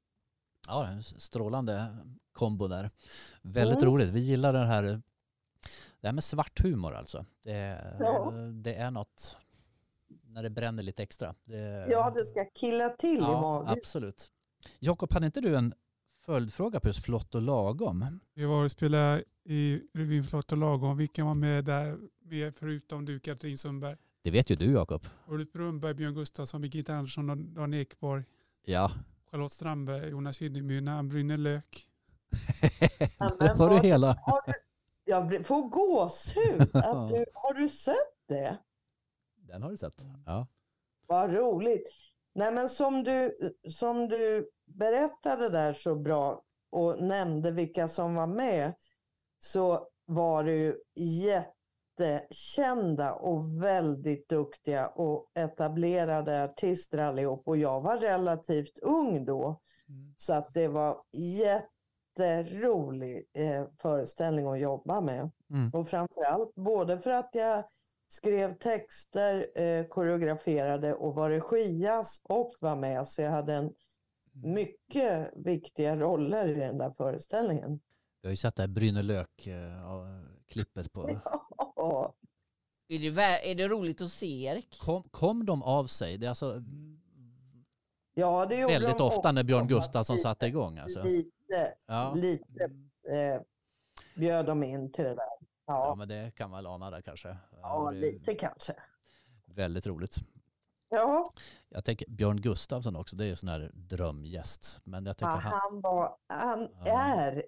[0.67, 1.97] Ja, en strålande
[2.34, 2.91] kombo där.
[3.41, 3.93] Väldigt Mm.
[3.93, 4.10] roligt.
[4.12, 4.84] Vi gillar det här,
[6.01, 7.25] det här med svart humor alltså.
[7.43, 8.31] Det, Ja.
[8.63, 9.38] det är något
[10.23, 11.36] när det bränner lite extra.
[11.43, 13.69] Det, Ja, det ska killa till i ja, magen.
[13.69, 14.31] absolut.
[14.79, 15.73] Jakob, hade inte du en
[16.25, 18.19] följdfråga på just Flott och lagom?
[18.34, 20.97] Vi var och spelade i revyn Flott och lagom.
[20.97, 21.97] Vilka var med där
[22.56, 23.98] förutom du Katrin Sundberg?
[24.24, 25.06] Det vet ju du Jakob.
[25.28, 28.24] Ulf Brunnberg, Björn Gustafsson, Birgitta Andersson, och Dan Ekborg,
[28.65, 28.91] Ja.
[29.32, 31.88] Charlotte Strandberg, Jonas Kinneby, när han brinner lök.
[33.39, 34.08] Det var vad- hela.
[34.22, 34.54] Har du,
[35.06, 36.62] jag får gåshud.
[36.76, 37.96] Att du, har du sett
[38.28, 38.58] det?
[39.36, 40.06] Den har du sett.
[40.26, 40.48] Ja.
[41.08, 41.89] Vad roligt.
[42.36, 43.38] Nej, men som du,
[43.70, 48.74] som du berättade där så bra och nämnde vilka som var med
[49.39, 50.76] så var det ju
[52.02, 57.48] jättekända och väldigt duktiga och etablerade artister allihop.
[57.48, 59.62] Och jag var relativt ung då.
[59.90, 60.14] Mm.
[60.18, 60.98] Så att det var
[62.18, 65.30] jätterolig eh, föreställning att jobba med.
[65.50, 65.70] Mm.
[65.74, 67.64] Och framförallt både för att jag
[68.08, 73.08] skrev texter, eh, koreograferade och var regias och var med.
[73.08, 73.74] Så jag hade en
[74.34, 77.80] mycket viktiga roller i den där föreställningen.
[78.22, 81.20] Vi har ju sett det här Bryne Lök-klippet på...
[81.58, 81.70] Ja,
[82.88, 84.80] Är det, är det roligt att se Erik?
[84.80, 86.17] Kom, kom de av sig?
[86.17, 86.63] Det är alltså
[88.13, 89.67] Ja, det gjorde väldigt de ofta när Björn.
[89.67, 90.78] Gustafsson satte igång.
[90.78, 91.04] Alltså.
[91.04, 92.13] Lite, Ja.
[92.15, 92.63] lite
[93.10, 93.41] eh,
[94.15, 95.17] bjöd de in till det där.
[95.65, 97.38] ja, Ja, men det kan man väl ana där kanske.
[97.62, 98.74] ja lite kanske.
[99.46, 100.15] Väldigt roligt.
[100.89, 101.34] Ja,
[101.70, 104.80] Jag tänker Björn Gustafsson också, det är ju sån här drömgäst.
[104.84, 106.91] Men jag tycker ja, han, han, var, han Ja.
[106.98, 107.44] är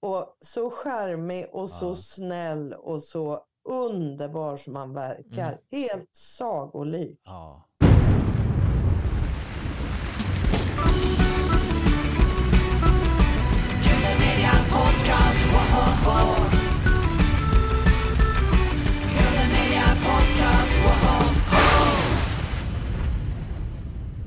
[0.00, 1.94] Och så charmig och så Ja.
[1.94, 5.48] snäll och så underbar som han verkar.
[5.48, 5.60] Mm.
[5.70, 7.20] Helt sagolik.
[7.24, 7.64] Ja.
[14.70, 16.58] Podcast, Podcast!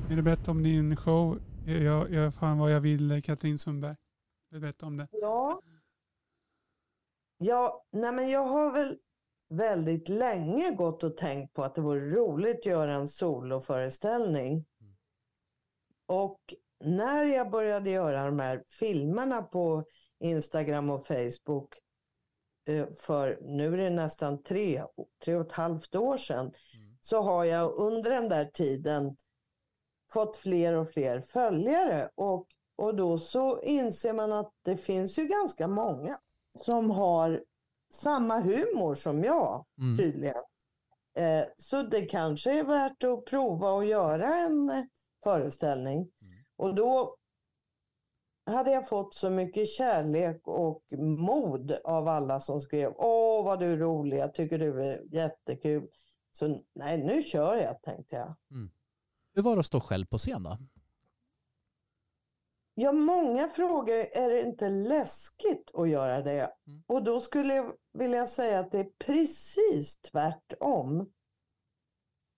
[0.07, 1.39] Vill du berätta om din show?
[1.65, 3.95] Jag, jag fan vad jag vill, Katrin Sundberg.
[4.49, 5.07] Vill du berätta om det?
[5.11, 5.61] Ja.
[7.37, 8.97] Ja, nej men jag har väl
[9.51, 14.65] väldigt länge gått och tänkt på att det vore roligt att göra en soloföreställning.
[16.05, 16.39] Och
[16.83, 19.83] när jag började göra de här filmerna på
[20.19, 21.75] Instagram och Facebook
[22.67, 24.83] eh, för nu är det nästan tre,
[25.25, 26.53] tre och ett halvt år sedan,
[26.99, 29.15] så har jag under den där tiden
[30.13, 32.09] fått fler och fler följare.
[32.15, 36.19] Och, och då så inser man att det finns ju ganska många
[36.57, 37.43] som har
[37.91, 39.97] samma humor som jag Mm.
[39.97, 40.43] tydligen.
[41.15, 44.83] Eh, så det kanske är värt att prova att göra en eh,
[45.23, 46.11] föreställning.
[46.57, 47.15] Och då
[48.45, 50.83] hade jag fått så mycket kärlek och
[51.27, 55.87] mod av alla som skrev Åh vad du är rolig, jag tycker du är jättekul.
[56.31, 58.35] Så nej, nu kör jag tänkte jag.
[59.33, 60.57] Hur var det att stå själv på scen då?
[62.73, 66.51] Ja, många frågor är det inte läskigt att göra det.
[66.67, 66.83] Mm.
[66.87, 71.11] Och då skulle jag vilja säga att det är precis tvärtom.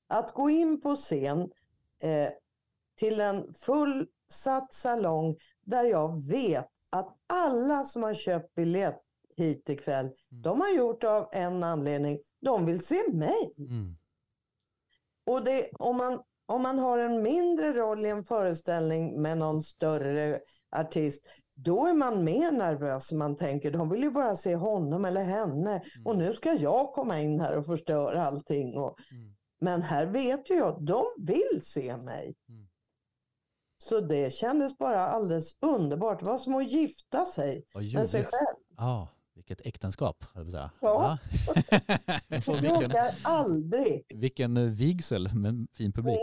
[0.08, 1.52] Att gå in på scen
[2.02, 2.30] eh,
[2.96, 9.02] till en fullsatt salong där jag vet att alla som har köpt biljett
[9.38, 12.20] hit ikväll, de har gjort av en anledning.
[12.42, 13.54] De vill se mig.
[13.58, 13.96] Mm.
[15.26, 19.62] Och det, om, man, om man har en mindre roll i en föreställning med någon
[19.62, 20.40] större
[20.76, 23.12] artist, då är man mer nervös.
[23.12, 25.82] Man tänker, de vill ju bara se honom eller henne.
[26.06, 28.78] Och nu ska jag komma in här och förstöra allting.
[28.78, 29.34] Och, Mm.
[29.62, 32.36] Men här vet ju jag, de vill se mig.
[32.50, 32.68] Mm.
[33.78, 36.20] Så det kändes bara alldeles underbart.
[36.20, 38.58] Det var som att gifta sig med sig själv.
[38.78, 40.72] Ja, vilket äktenskap, höll jag säga.
[40.80, 41.18] Ja.
[41.30, 41.42] Ja.
[42.62, 42.92] Vilken,
[43.24, 44.06] aldrig.
[44.10, 46.20] vilken eh, vigsel med fin publik.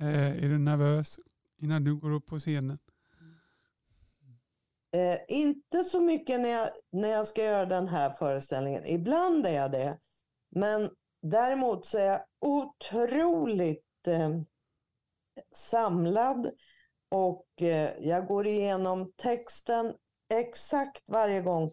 [0.00, 0.14] Mm.
[0.14, 1.18] Eh, är du nervös
[1.58, 2.78] innan du går upp på scenen?
[4.92, 8.86] Eh, inte så mycket när jag, när jag ska göra den här föreställningen.
[8.86, 9.98] Ibland är jag det.
[10.50, 10.90] Men
[11.22, 14.30] däremot så är jag otroligt eh,
[15.54, 16.50] samlad
[17.08, 19.94] och eh, jag går igenom texten
[20.34, 21.72] exakt varje gång.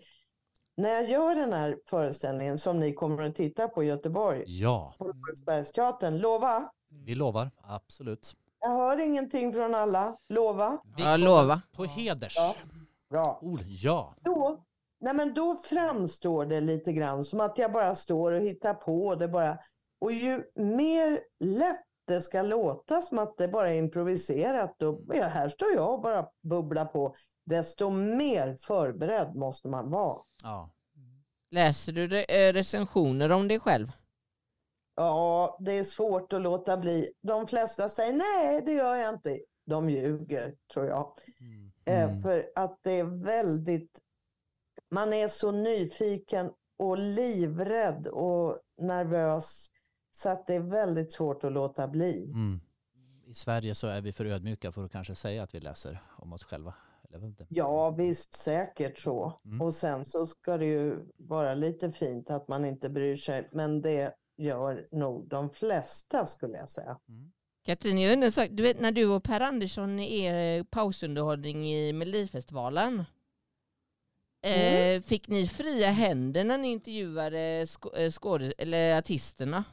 [0.77, 4.93] När jag gör den här föreställningen som ni kommer att titta på i Göteborg, Ja,
[4.97, 6.69] på Lorensbergsteatern, lova.
[6.89, 7.51] vi lovar.
[7.61, 8.33] Absolut.
[8.59, 10.77] Jag hör ingenting från alla, lova.
[10.97, 11.61] Vi Ja, lova.
[11.75, 12.33] På heders.
[12.37, 12.55] Ja.
[13.09, 13.39] Bra.
[13.41, 14.15] Ord, ja.
[14.21, 14.63] då,
[14.99, 19.15] nej men då framstår det lite grann som att jag bara står och hittar på
[19.15, 19.57] det bara.
[19.99, 25.23] Och ju mer lätt det ska låta som att det bara är improviserat, då, ja,
[25.23, 27.15] här står jag och bara bubblar på,
[27.45, 30.21] desto mer förberedd måste man vara.
[30.43, 30.71] ja.
[31.51, 33.91] Läser du eh, recensioner om dig själv?
[34.95, 37.11] Ja, det är svårt att låta bli.
[37.21, 39.39] De flesta säger nej, det gör jag inte.
[39.65, 41.13] De ljuger, tror jag.
[41.41, 41.71] Mm.
[41.85, 42.21] Eh, Mm.
[42.21, 43.99] För att det är väldigt,
[44.91, 49.67] man är så nyfiken och livrädd och nervös
[50.15, 52.31] så att det är väldigt svårt att låta bli.
[52.33, 52.59] Mm.
[53.25, 56.33] I Sverige så är vi för ödmjuka för att kanske säga att vi läser om
[56.33, 56.73] oss själva.
[57.49, 59.39] Ja, visst säkert så.
[59.45, 59.61] Mm.
[59.61, 63.81] Och sen så ska det ju vara lite fint att man inte bryr sig, men
[63.81, 66.99] det gör nog de flesta skulle jag säga.
[67.09, 67.31] Mm.
[67.65, 68.47] Katrin, jag undrar en sak.
[68.51, 73.03] Du vet när du och Per Andersson är pausunderhållning i Melodifestivalen.
[74.45, 79.63] Eh, fick ni fria händer när ni intervjuade skå- eh, eller artisterna?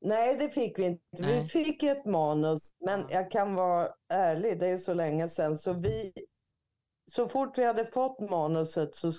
[0.00, 1.02] Nej, det fick vi inte.
[1.18, 1.40] Nej.
[1.40, 5.58] Vi fick ett manus, men jag kan vara ärlig, det är så länge sedan.
[5.58, 6.12] Så, vi,
[7.12, 9.12] så fort vi hade fått manuset så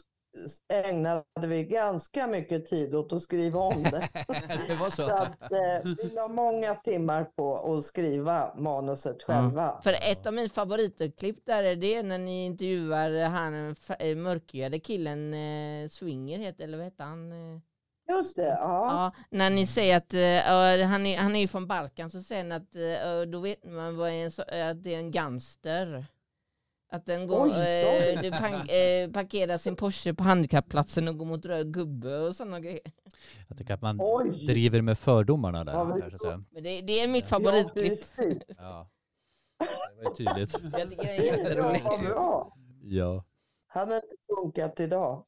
[0.74, 4.10] ägnade vi ganska mycket tid åt att skriva om det.
[4.68, 4.96] det var så.
[5.08, 9.82] så att, eh, vi la många timmar på att skriva manuset själva.
[9.84, 15.34] För ett av mina favoritklipp där är det när ni intervjuar han eh, mörkhyade killen
[15.34, 17.32] eh, Swinger heter, eller vad heter han?
[18.10, 18.56] Just det, ja.
[18.60, 20.14] Ja, när ni säger att
[20.48, 23.66] ja, han, är, han är ju från Balkan så säger ni att eh, då vet
[23.66, 26.06] man vad en, eh, att det är en gangster.
[26.94, 31.26] Att den går, Oj, eh, du pan, eh, parkerar sin Porsche på handikappplatsen och går
[31.26, 32.80] mot röd gubbe och sådana grejer.
[33.48, 34.46] Jag tycker att man Oj!
[34.48, 35.74] driver med fördomarna där.
[35.74, 36.44] Ja, så.
[36.52, 38.44] Men det, det är mitt Ja, favoritklipp.
[38.58, 38.90] Ja.
[39.60, 40.60] Det var ju tydligt.
[40.78, 42.10] Jag tycker det är Ja, jätteroligt.
[42.10, 42.54] bra.
[42.84, 43.24] Ja.
[43.68, 45.24] Hade inte funkat idag.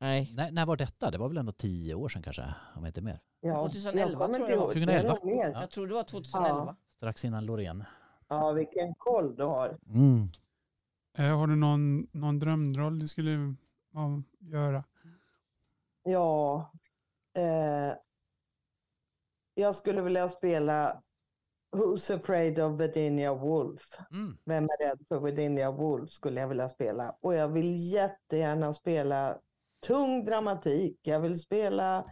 [0.00, 0.32] Nej.
[0.34, 1.10] När, när var detta?
[1.10, 3.20] Det var väl ändå tio år sedan kanske, om inte mer.
[3.40, 4.66] Ja, 2011 jag tror jag det ihåg.
[4.66, 4.74] var.
[4.74, 5.14] Det är 2011.
[5.14, 5.50] nog mer.
[5.54, 5.60] Ja.
[5.60, 6.76] Jag tror det var 2011.
[6.90, 7.84] Strax innan Loreen.
[8.28, 9.78] Ja, vilken koll du har.
[9.86, 10.28] Mm.
[11.18, 13.54] Eh, har du någon, någon drömroll du skulle
[13.92, 14.84] ja, göra?
[16.02, 16.70] Ja,
[17.36, 17.96] eh,
[19.54, 21.02] jag skulle vilja spela
[21.76, 23.98] Who's afraid of Virginia Woolf?
[24.10, 24.38] Mm.
[24.44, 27.16] Vem är rädd för Virginia Woolf skulle jag vilja spela.
[27.20, 29.38] Och jag vill jättegärna spela
[29.86, 30.98] tung dramatik.
[31.02, 32.04] Jag vill spela,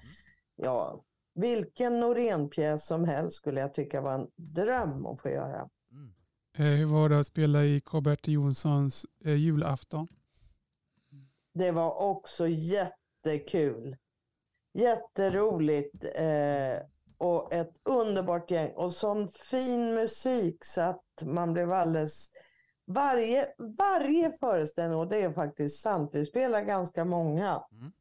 [0.56, 1.04] ja,
[1.34, 5.68] vilken Norén-pjäs som helst skulle jag tycka var en dröm att få göra.
[5.92, 6.14] Mm.
[6.58, 10.08] Eh, hur var det att spela i Karl-Bertil Jonssons eh, julafton?
[11.54, 13.96] Det var också jättekul.
[14.74, 16.86] Jätteroligt eh,
[17.18, 22.30] och ett underbart gäng och sån fin musik så att man blev alldeles...
[22.90, 27.64] Varje, varje föreställning, och det är faktiskt sant, vi spelar ganska många.
[27.72, 27.92] Mm.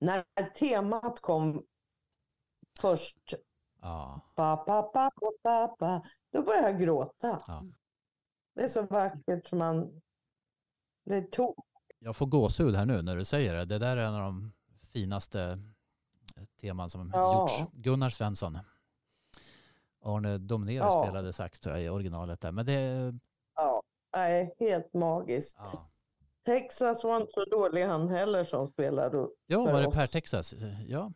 [0.00, 0.24] När
[0.54, 1.62] temat kom
[2.80, 3.34] först,
[3.82, 4.20] Ja.
[4.34, 5.10] pa, pa, pa,
[5.42, 7.42] pa, pa, då började jag gråta.
[7.46, 7.64] Ja.
[8.54, 10.02] Det är så vackert som man...
[11.04, 11.54] Det tog
[11.98, 13.64] Jag får gåshud här nu när du säger det.
[13.64, 14.52] Det där är en av de
[14.92, 15.58] finaste
[16.60, 17.40] teman som Ja.
[17.40, 17.72] gjorts.
[17.72, 18.58] Gunnar Svensson.
[20.04, 21.02] Arne Domnér Ja.
[21.04, 22.52] spelade sax tror jag, i originalet där.
[22.52, 23.12] Men det...
[24.16, 25.58] Nej, helt magiskt.
[25.72, 25.90] Ja,
[26.46, 29.28] Texas var inte så dålig han heller som spelade.
[29.46, 29.90] ja För var det.
[29.90, 30.54] Per Texas?
[30.86, 31.12] Ja.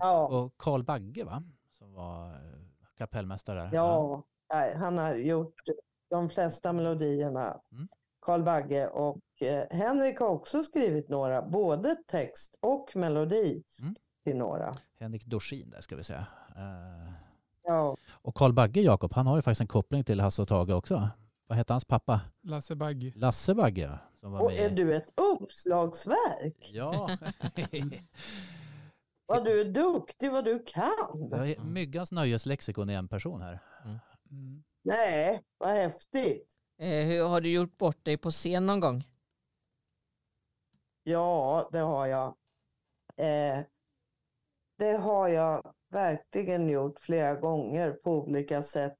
[0.00, 1.42] Ja, Och Karl Bagge va?
[1.70, 2.34] Som var eh,
[2.98, 3.70] kapellmästare där.
[3.72, 4.22] ja
[4.52, 5.54] nej, han har gjort
[6.10, 7.60] de flesta melodierna.
[7.72, 7.88] Mm.
[8.44, 13.94] Bagge och eh, Henrik har också skrivit några, både text och melodi Mm.
[14.24, 14.74] till några.
[15.00, 16.26] Henrik Dorsin där ska vi säga.
[16.56, 17.12] Eh,
[17.64, 20.70] Ja, Och Karl Bagge, Jakob, han har ju faktiskt en koppling till Hasse och Tage
[20.70, 21.08] också.
[21.52, 22.20] Vad hette hans pappa?
[22.42, 23.12] Lasse Bagge.
[23.16, 23.98] Lasse Bagge.
[24.20, 24.60] Som var och med.
[24.60, 26.70] är du ett uppslagsverk?
[26.72, 27.10] Ja.
[29.26, 31.28] Vad du är duktig, vad du kan.
[31.30, 33.62] Jag är Myggans nöjeslexikon i en person här.
[34.30, 34.62] Mm.
[34.82, 36.48] Nej, vad häftigt.
[36.78, 39.04] Eh, hur, har du gjort bort dig på scen någon gång?
[41.02, 42.26] Ja, det har jag.
[43.16, 43.64] Eh,
[44.78, 48.98] det har jag verkligen gjort flera gånger på olika sätt.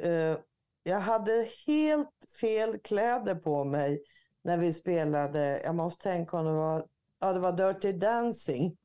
[0.00, 0.36] Eh,
[0.84, 2.10] jag hade helt
[2.40, 4.02] fel kläder på mig
[4.42, 6.86] när vi spelade, jag måste tänka om det var,
[7.20, 8.76] ja det var Dirty Dancing.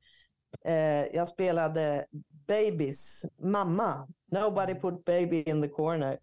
[0.65, 2.05] Eh, jag spelade
[2.47, 6.17] Babys mamma, Nobody put baby in the corner.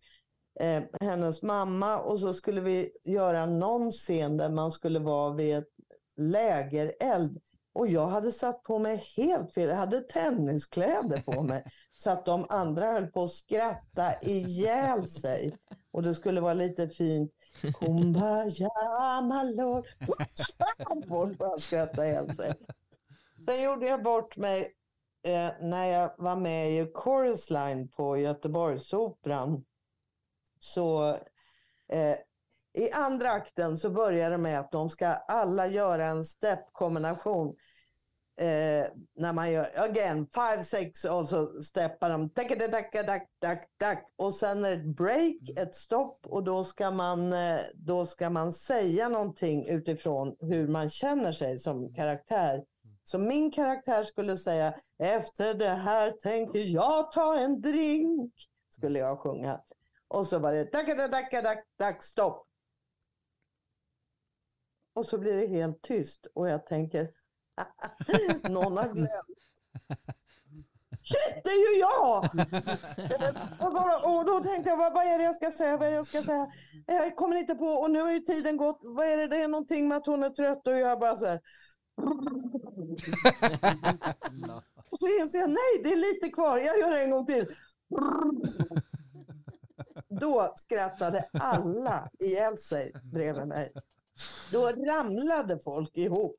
[0.61, 5.57] Eh, hennes mamma och så skulle vi göra någon scen där man skulle vara vid
[5.57, 5.69] ett
[6.17, 7.41] lägereld.
[7.77, 9.69] Och jag hade satt på mig helt fel.
[9.69, 11.65] Jag hade tenniskläder på mig.
[11.97, 15.57] så att de andra höll på att skratta ihjäl sig.
[15.93, 17.33] Och det skulle vara lite fint.
[17.79, 19.87] Kumbaya, my lord.
[21.09, 22.55] Folk bara skrattade ihjäl sig.
[23.45, 24.75] Sen gjorde jag bort mig
[25.23, 29.65] eh, när jag var med i Chorus Line på Göteborgsoperan.
[30.59, 31.09] Så
[31.89, 32.17] eh,
[32.77, 37.57] i andra akten så börjar det med att de ska alla göra en step-kombination.
[38.41, 43.69] Eh, när man gör, again, five, six och så steppar de, tack, tack, tack, tack,
[43.79, 44.13] tack.
[44.17, 48.31] Och sen är det ett break, ett stopp och då ska man, eh, då ska
[48.31, 52.63] man säga någonting utifrån hur man känner sig som karaktär.
[53.05, 58.33] Så min karaktär skulle säga, efter det här tänker jag ta en drink,
[58.71, 59.61] skulle jag sjunga.
[60.09, 62.46] Och så var det tack, tack, tack, tack, stopp.
[64.97, 67.09] Och så blir det helt tyst och jag tänker,
[68.49, 69.11] någon har glömt.
[71.03, 72.25] Shit, det är ju jag!
[73.67, 75.77] och, bara, och då tänkte jag, vad, vad är det jag ska säga?
[75.77, 76.47] Vad är det jag ska säga?
[76.87, 78.81] Jag kommer inte på, och nu har ju tiden gått.
[78.83, 79.27] Vad är det?
[79.27, 81.41] Det är någonting med att hon är trött och jag bara så här.
[84.91, 86.59] Och så inser jag, nej, det är lite kvar.
[86.59, 87.47] Jag gör det en gång till.
[90.21, 93.73] Då skrattade alla ihjäl sig bredvid mig.
[94.53, 96.37] Då ramlade folk ihop.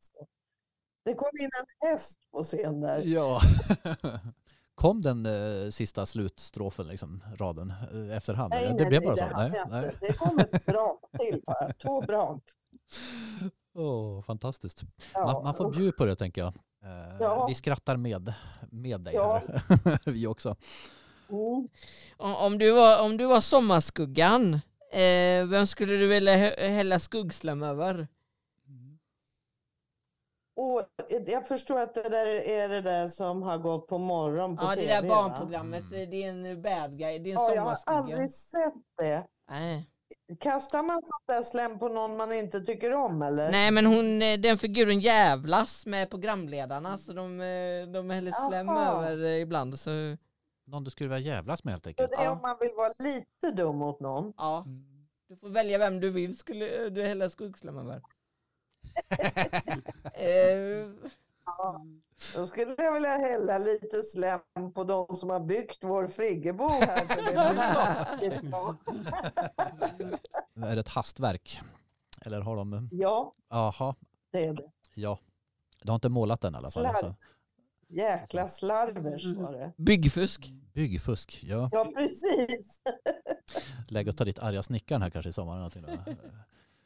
[0.00, 0.26] Så.
[1.04, 3.02] Det kom in en häst på scen där.
[3.04, 3.40] Ja.
[4.74, 8.50] Kom den eh, sista slutstrofen, liksom, raden, eh, efterhand?
[8.50, 9.36] Nej, nej, det blev bara det så?
[9.36, 9.96] Nej, nej.
[10.00, 11.72] Det kom ett brak till bara.
[11.72, 12.42] Två brak.
[13.74, 14.82] Åh, fantastiskt.
[15.14, 15.24] Ja.
[15.32, 16.54] Man, man får bjuda på det, tänker jag.
[16.84, 17.46] Eh, Ja.
[17.46, 18.32] Vi skrattar med,
[18.70, 19.42] med dig Ja.
[19.48, 19.98] här.
[20.12, 20.56] vi också.
[21.30, 21.68] Mm.
[22.16, 24.60] Om, om, du var, om du var sommarskuggan,
[24.92, 28.08] eh, vem skulle du vilja hä- hälla skuggslam över?
[30.56, 30.82] Och
[31.26, 34.70] jag förstår att det där är det där som har gått på morgon på Ja,
[34.70, 34.92] det TV.
[34.94, 35.08] där va?
[35.08, 39.26] barnprogrammet, det är en bad guy, det är en Ja, jag har aldrig sett det.
[39.50, 39.88] Nej.
[40.40, 43.50] kastar man sånt där slem på någon man inte tycker om eller?
[43.50, 48.68] Nej men hon, eh, den figuren jävlas med programledarna så de, eh, de häller slem
[48.68, 49.78] över eh, ibland.
[49.78, 49.90] Så,
[50.72, 52.10] Någon du skulle vilja jävlas med helt enkelt.
[52.10, 54.32] det är om man vill vara lite dum mot någon.
[54.36, 54.84] ja, Mm.
[55.28, 57.94] du får välja vem du vill skulle du hälla skuggslem över.
[60.14, 60.88] eh,
[61.44, 61.84] Ja.
[62.34, 64.40] Då skulle jag vilja hälla lite slem
[64.74, 67.04] på de som har byggt vår friggebo här.
[67.06, 67.32] För det
[70.64, 70.66] är.
[70.70, 71.60] Är det ett hastverk?
[72.26, 72.88] Eller har de...
[72.92, 73.94] Ja, Jaha,
[74.30, 74.70] det är det.
[74.94, 75.18] ja.
[75.82, 76.86] Du har inte målat den i alla fall?
[77.00, 77.14] Slarv.
[77.92, 78.06] Alltså.
[78.06, 79.72] Jäkla slarvers var det.
[79.76, 80.52] byggfusk.
[80.74, 81.68] Byggfusk, ja.
[81.72, 82.80] Ja, precis.
[83.88, 85.72] Lägg och ta dit arga snickaren här kanske i sommar.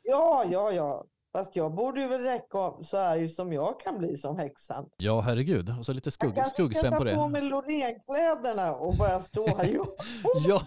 [0.03, 1.05] Ja, ja, ja.
[1.33, 4.89] Fast jag borde ju väl räcka av så arg som jag kan bli som häxan.
[4.97, 5.75] Ja, herregud.
[5.79, 7.29] Och så lite Jag skugg, kanske ska ta på på det.
[7.29, 9.79] mig Lorenkläderna och bara stå här.
[10.49, 10.63] Ja,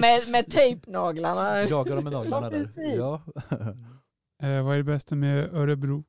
[0.00, 1.62] med, med tejpnaglarna.
[1.62, 2.96] jagar dem med naglarna Ja, där.
[2.96, 3.22] Ja.
[4.42, 6.04] Eh, vad är det bästa med Örebro?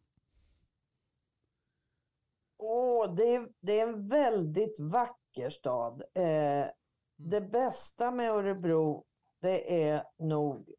[3.08, 6.02] Det, är, det är en väldigt vacker stad.
[6.16, 6.72] Eh,
[7.18, 9.06] det bästa med Örebro,
[9.42, 10.70] det är nog,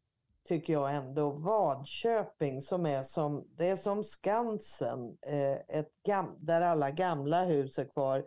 [0.47, 6.61] tycker jag ändå, Vadköping som är som, det är som Skansen, eh, ett gam, där
[6.61, 8.25] alla gamla hus är kvar.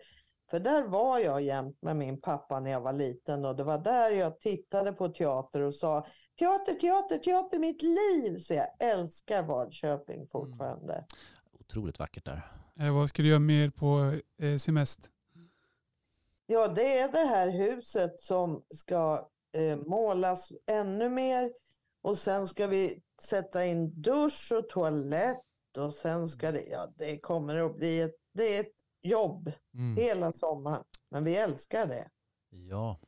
[0.50, 3.78] För där var jag jämt med min pappa när jag var liten och det var
[3.78, 6.06] där jag tittade på teater och sa
[6.38, 8.38] teater, teater, teater, mitt liv!
[8.38, 11.04] Så jag älskar Vadköping fortfarande.
[11.60, 12.55] Otroligt vackert där.
[12.80, 15.10] Eh, vad ska du göra mer på eh, semester?
[16.46, 21.52] Ja, det är det här huset som ska eh, målas ännu mer
[22.02, 25.42] och sen ska vi sätta in dusch och toalett
[25.78, 28.72] och sen ska det, ja det kommer att bli ett, det är ett
[29.02, 29.96] jobb Mm.
[29.96, 30.84] hela sommaren.
[31.10, 32.10] Men vi älskar det.
[32.50, 33.00] Ja.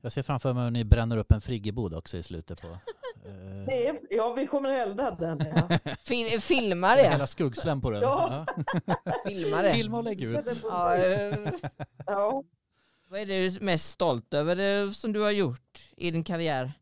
[0.00, 2.66] Jag ser framför mig att ni bränner upp en friggebod också i slutet på...
[2.68, 2.76] eh,
[3.66, 5.38] det är, ja, vi kommer elda den.
[5.54, 5.78] Ja.
[6.02, 7.08] Fil, filma det.
[7.10, 8.02] Hela skuggslem på den.
[8.02, 8.46] Ja.
[9.26, 9.72] Filma det.
[9.74, 10.60] Filma och lägg ut.
[10.62, 11.52] Ja, eh,
[12.06, 12.44] Ja.
[13.08, 16.72] vad är du mest stolt över eh, som du har gjort i din karriär?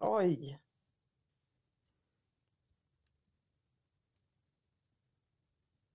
[0.00, 0.58] Oj.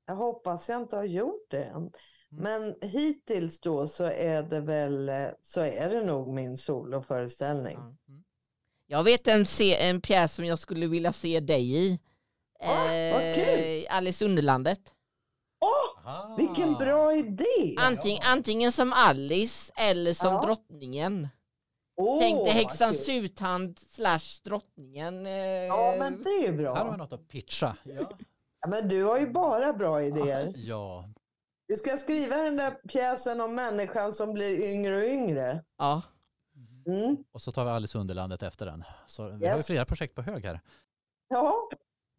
[0.06, 1.92] Jag hoppas jag inte har gjort det än.
[2.30, 5.12] Men hittills då så är det väl
[5.42, 7.78] så är det nog min soloföreställning.
[7.78, 8.14] Ja.
[8.90, 9.46] Jag vet en,
[9.80, 12.00] en pjäs som jag skulle vilja se dig i.
[12.64, 13.84] Ah, vad kul.
[13.86, 14.80] Eh, Alice Underlandet.
[15.60, 16.36] Åh, Ah.
[16.38, 17.76] vilken bra idé!
[17.88, 20.42] Anting, Antingen som Alice eller som Ja.
[20.42, 21.28] drottningen.
[21.98, 22.98] Åh, Tänk dig vad häxan kul.
[23.00, 25.26] Suthand slash drottningen.
[25.26, 26.98] eh, Ja, men det är ju Här har vi bra.
[26.98, 27.78] något att pitcha.
[27.84, 28.10] Ja.
[28.62, 30.54] Ja, men du har ju bara bra idéer.
[30.56, 31.10] ja.
[31.68, 35.64] Vi ska skriva den där pjäsen om människan som blir yngre och yngre.
[35.78, 36.02] Ja.
[36.88, 37.18] Mm.
[37.32, 38.84] Och så tar vi Alice i Underlandet efter den.
[39.08, 39.66] Så vi har ju Yes.
[39.68, 40.62] flera projekt på hög här.
[41.28, 41.54] Ja,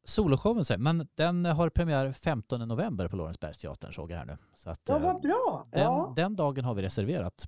[0.05, 4.37] Soloshowen, men den har premiär 15 november på Lorensbergsteatern såg jag här nu.
[4.55, 5.67] Så att, ja, eh, vad bra.
[5.73, 7.47] den, Ja, den dagen har vi reserverat.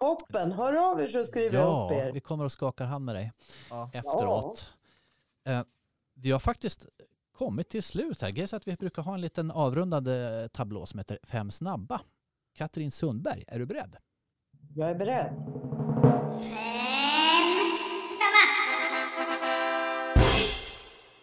[0.00, 0.52] toppen.
[0.52, 2.12] Hör av er så skriver jag upp Ja, er.
[2.12, 3.32] vi kommer och skakar hand med dig
[3.70, 3.90] Ja.
[3.92, 4.72] efteråt.
[5.48, 5.62] Eh,
[6.14, 6.86] vi har faktiskt
[7.32, 8.30] kommit till slut här.
[8.30, 12.00] Grejen att vi brukar ha en liten avrundande tablå som heter Fem snabba.
[12.54, 13.96] Katrin Sundberg, är du beredd?
[14.74, 15.34] Jag är beredd.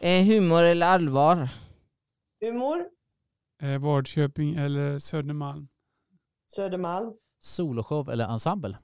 [0.01, 1.49] Eh, humor eller allvar?
[2.41, 2.85] Humor,
[3.61, 5.67] Eh, Vadköping eller Södermalm?
[6.55, 7.13] Södermalm.
[7.39, 8.77] Soloshow eller ensemble?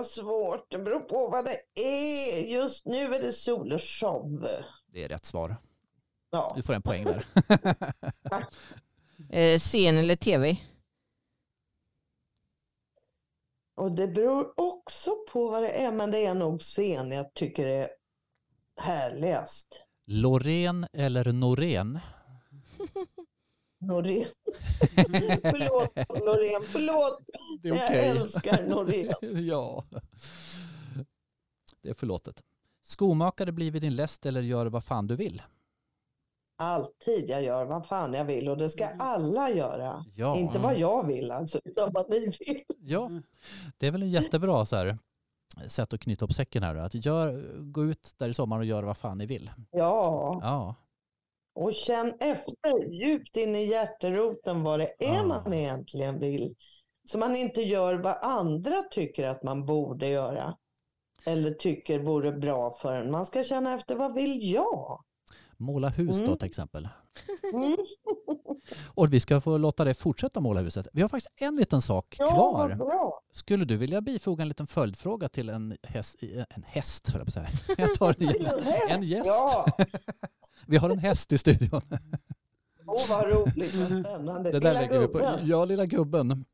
[0.00, 0.70] Vad svårt.
[0.70, 2.40] Det beror på vad det är.
[2.40, 4.46] Just nu är det sol och show.
[4.92, 5.56] Det är rätt svar.
[6.30, 6.52] Ja.
[6.56, 7.26] Du får en poäng där.
[9.32, 10.56] Eh, scen eller tv?
[13.76, 17.66] Och det beror också på vad det är, men det är nog scen jag tycker
[17.66, 17.88] är
[18.80, 19.82] härligast.
[20.06, 22.00] Loreen eller Norén?
[23.80, 24.26] Norén.
[25.42, 27.20] förlåt Norén, förlåt.
[27.62, 29.14] Det Jag älskar Norén.
[29.46, 29.84] ja.
[31.82, 32.42] Det är förlåtet.
[32.82, 35.42] Skomakare blir vid din läst eller gör vad fan du vill.
[36.58, 40.04] Alltid jag gör vad fan jag vill och det ska alla göra.
[40.16, 40.36] Ja.
[40.36, 42.62] Inte vad jag vill alltså, utan vad ni vill.
[42.80, 43.10] Ja,
[43.78, 44.98] det är väl en jättebra så här,
[45.66, 46.74] sätt att knyta upp säcken här.
[46.74, 49.50] Att gör, gå ut där i sommar och gör vad fan ni vill.
[49.70, 50.74] Ja, Ja,
[51.60, 55.22] och känn efter djupt in i hjärteroten vad det är Ja.
[55.24, 56.54] man egentligen vill.
[57.04, 60.54] Så man inte gör vad andra tycker att man borde göra.
[61.24, 63.10] Eller tycker vore bra för en.
[63.10, 65.04] Man ska känna efter vad vill jag?
[65.56, 66.36] måla hus då Mm.
[66.38, 66.88] till exempel.
[67.54, 67.76] Mm.
[68.94, 70.88] Och vi ska få låta dig fortsätta måla huset.
[70.92, 72.68] Vi har faktiskt en liten sak Ja, kvar.
[72.74, 73.20] bra.
[73.32, 76.16] Skulle du vilja bifoga en liten följdfråga till en häst?
[76.50, 77.76] En häst, höll jag på att säga.
[77.86, 78.60] Jag tar igen.
[78.88, 79.26] En gäst.
[79.26, 79.66] Ja,
[80.66, 81.80] Vi har en häst i studion.
[82.86, 84.50] åh vad roligt, vad spännande.
[84.50, 85.12] Det där Lilla lägger vi på.
[85.18, 85.46] gubben.
[85.46, 86.44] Ja, lilla gubben.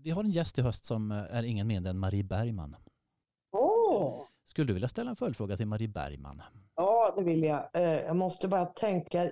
[0.00, 2.76] Vi har en gäst i höst som är ingen mindre än Marie Bergman.
[3.52, 6.42] Åh, Skulle du vilja ställa en följdfråga till Marie Bergman?
[6.76, 7.68] Ja, det vill jag.
[7.74, 9.22] Eh, Jag måste bara tänka.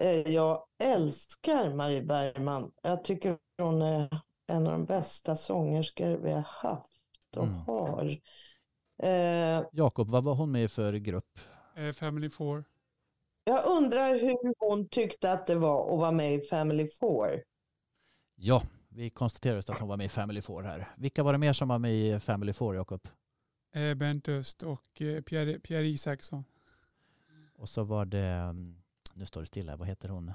[0.00, 2.72] eh, Jag älskar Marie Bergman.
[2.82, 7.54] Jag tycker hon är en av de bästa sångerskor vi har haft och Mm.
[7.56, 8.16] har.
[9.02, 11.38] Eh, Jakob, vad var hon med i för grupp?
[11.94, 12.64] Family Four.
[13.50, 17.42] Jag undrar hur hon tyckte att det var att vara med i Family Four.
[18.36, 20.88] Ja, vi konstaterar just att hon var med i Family Four här.
[20.96, 23.08] Vilka var det mer som var med i Family Four, Jakob?
[23.74, 26.44] Eh, Bernt Öst och eh, Pierre, Pierre Isaksson.
[27.58, 28.76] Och så var det, mm,
[29.14, 30.32] nu står det stilla, vad heter hon?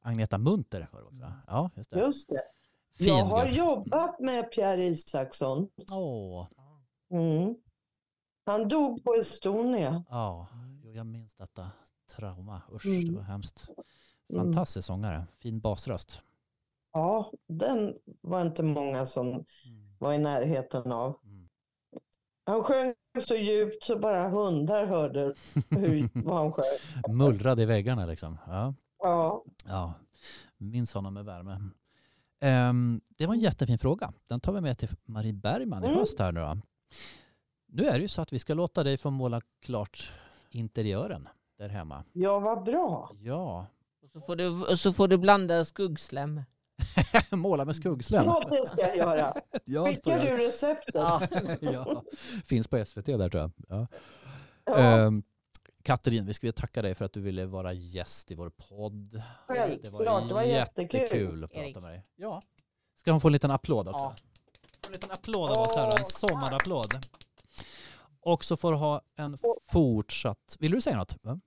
[0.00, 1.32] Agneta Munter var det också.
[1.46, 1.98] Ja, just det.
[1.98, 2.42] Just det.
[2.94, 3.56] Fin jag har grupp.
[3.56, 5.68] jobbat med Pierre Isaksson.
[5.92, 6.46] Åh,
[7.10, 7.54] Mm.
[8.44, 10.04] Han dog på Estonia.
[10.10, 10.48] ja,
[10.94, 11.70] jag minns detta
[12.06, 12.62] trauma.
[12.72, 13.04] Usch, Mm.
[13.04, 13.66] det var hemskt.
[14.32, 14.44] Mm.
[14.44, 16.22] Fantastisk sångare, fin basröst.
[16.92, 19.44] Ja, den var inte många som
[19.98, 21.18] var i närheten av.
[21.24, 21.48] Mm.
[22.46, 22.94] Han sjöng
[23.26, 25.34] så djupt så bara hundar hörde
[25.70, 27.16] hur, vad han sjöng.
[27.16, 28.38] Mullrade i väggarna liksom.
[28.46, 29.94] Ja, Ja, ja.
[30.58, 31.60] minns honom med värme.
[32.40, 34.12] Ehm, det var en jättefin fråga.
[34.26, 35.98] Den tar vi med till Marie Bergman i Mm.
[35.98, 36.56] höst här nu då.
[37.68, 40.12] Nu är det ju så att vi ska låta dig få måla klart
[40.50, 41.28] interiören
[41.58, 42.04] där hemma.
[42.12, 43.10] ja vad bra.
[43.20, 43.66] Ja,
[44.02, 46.42] Och så får du, och så får du blanda skuggslem.
[47.30, 48.24] måla med skuggslem.
[48.24, 49.34] Ja, det ska jag göra.
[49.64, 50.94] Ja, Skickar du receptet?
[50.94, 51.22] Ja.
[51.60, 52.02] ja.
[52.44, 53.50] Finns på SVT där tror jag.
[53.68, 53.86] Ja.
[54.66, 55.22] Ja, Ehm,
[55.82, 59.10] Katrin, vi skulle tacka dig för att du ville vara gäst i vår podd.
[59.12, 61.00] Det Självklart, det var jättekul.
[61.00, 62.04] jättekul att prata med dig.
[62.16, 62.42] Ja.
[62.96, 64.00] Ska hon få en liten applåd också?
[64.00, 64.14] Ja.
[64.86, 66.94] En liten applåd av oss här, en sommarapplåd.
[68.26, 69.38] Och så får du ha en
[69.72, 70.56] fortsatt...
[70.58, 71.16] Vill du säga något?
[71.22, 71.40] Va?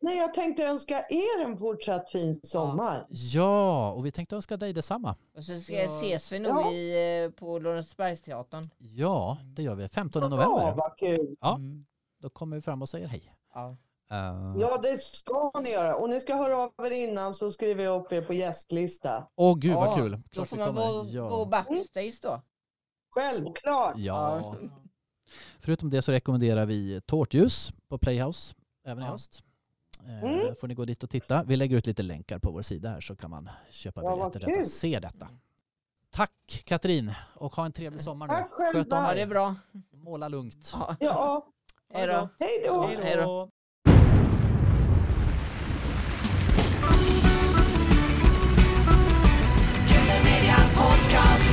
[0.00, 3.06] Nej, jag tänkte önska er en fortsatt fin sommar.
[3.08, 5.16] Ja, och vi tänkte önska dig detsamma.
[5.36, 5.82] Och så ska, Ja.
[5.98, 6.72] ses vi nog Ja.
[6.72, 8.64] i, eh, på Lorensbergsteatern.
[8.78, 9.88] Ja, det gör vi.
[9.88, 10.74] 15 Ja, november.
[10.76, 11.36] vad kul.
[11.40, 11.54] Ja.
[11.56, 11.86] Mm.
[12.22, 13.32] Då kommer vi fram och säger hej.
[13.54, 13.76] Ja.
[14.12, 15.96] Uh, Ja, det ska ni göra.
[15.96, 19.26] Och ni ska höra av er innan så skriver jag upp er på gästlista.
[19.36, 20.10] Åh gud vad Ja, kul.
[20.12, 20.92] Då Klart får vi man kommer.
[20.92, 21.28] gå, ja.
[21.28, 22.42] gå backstage då.
[23.14, 23.94] Självklart.
[23.96, 24.54] Ja.
[25.60, 28.54] Förutom det så rekommenderar vi Tårtljus på Playhouse
[28.86, 29.12] även i Ja.
[29.12, 29.42] höst.
[30.06, 30.54] Eh, Mm.
[30.60, 31.44] Får ni gå dit och titta.
[31.44, 34.40] Vi lägger ut lite länkar på vår sida här så kan man köpa Ja, biljetter
[34.54, 34.64] detta.
[34.64, 35.28] Se detta.
[36.10, 38.32] Tack Katrin och ha en trevlig sommar nu.
[38.34, 38.72] Tack själva.
[38.84, 39.26] Sköt om det är dig.
[39.26, 39.54] bra.
[39.92, 40.70] Måla lugnt.
[40.74, 40.96] Ja.
[41.00, 41.46] Ja,
[41.94, 42.28] Hej då.
[42.38, 42.86] hej då.
[42.86, 43.50] Hej då.
[50.24, 51.48] Media Podcast.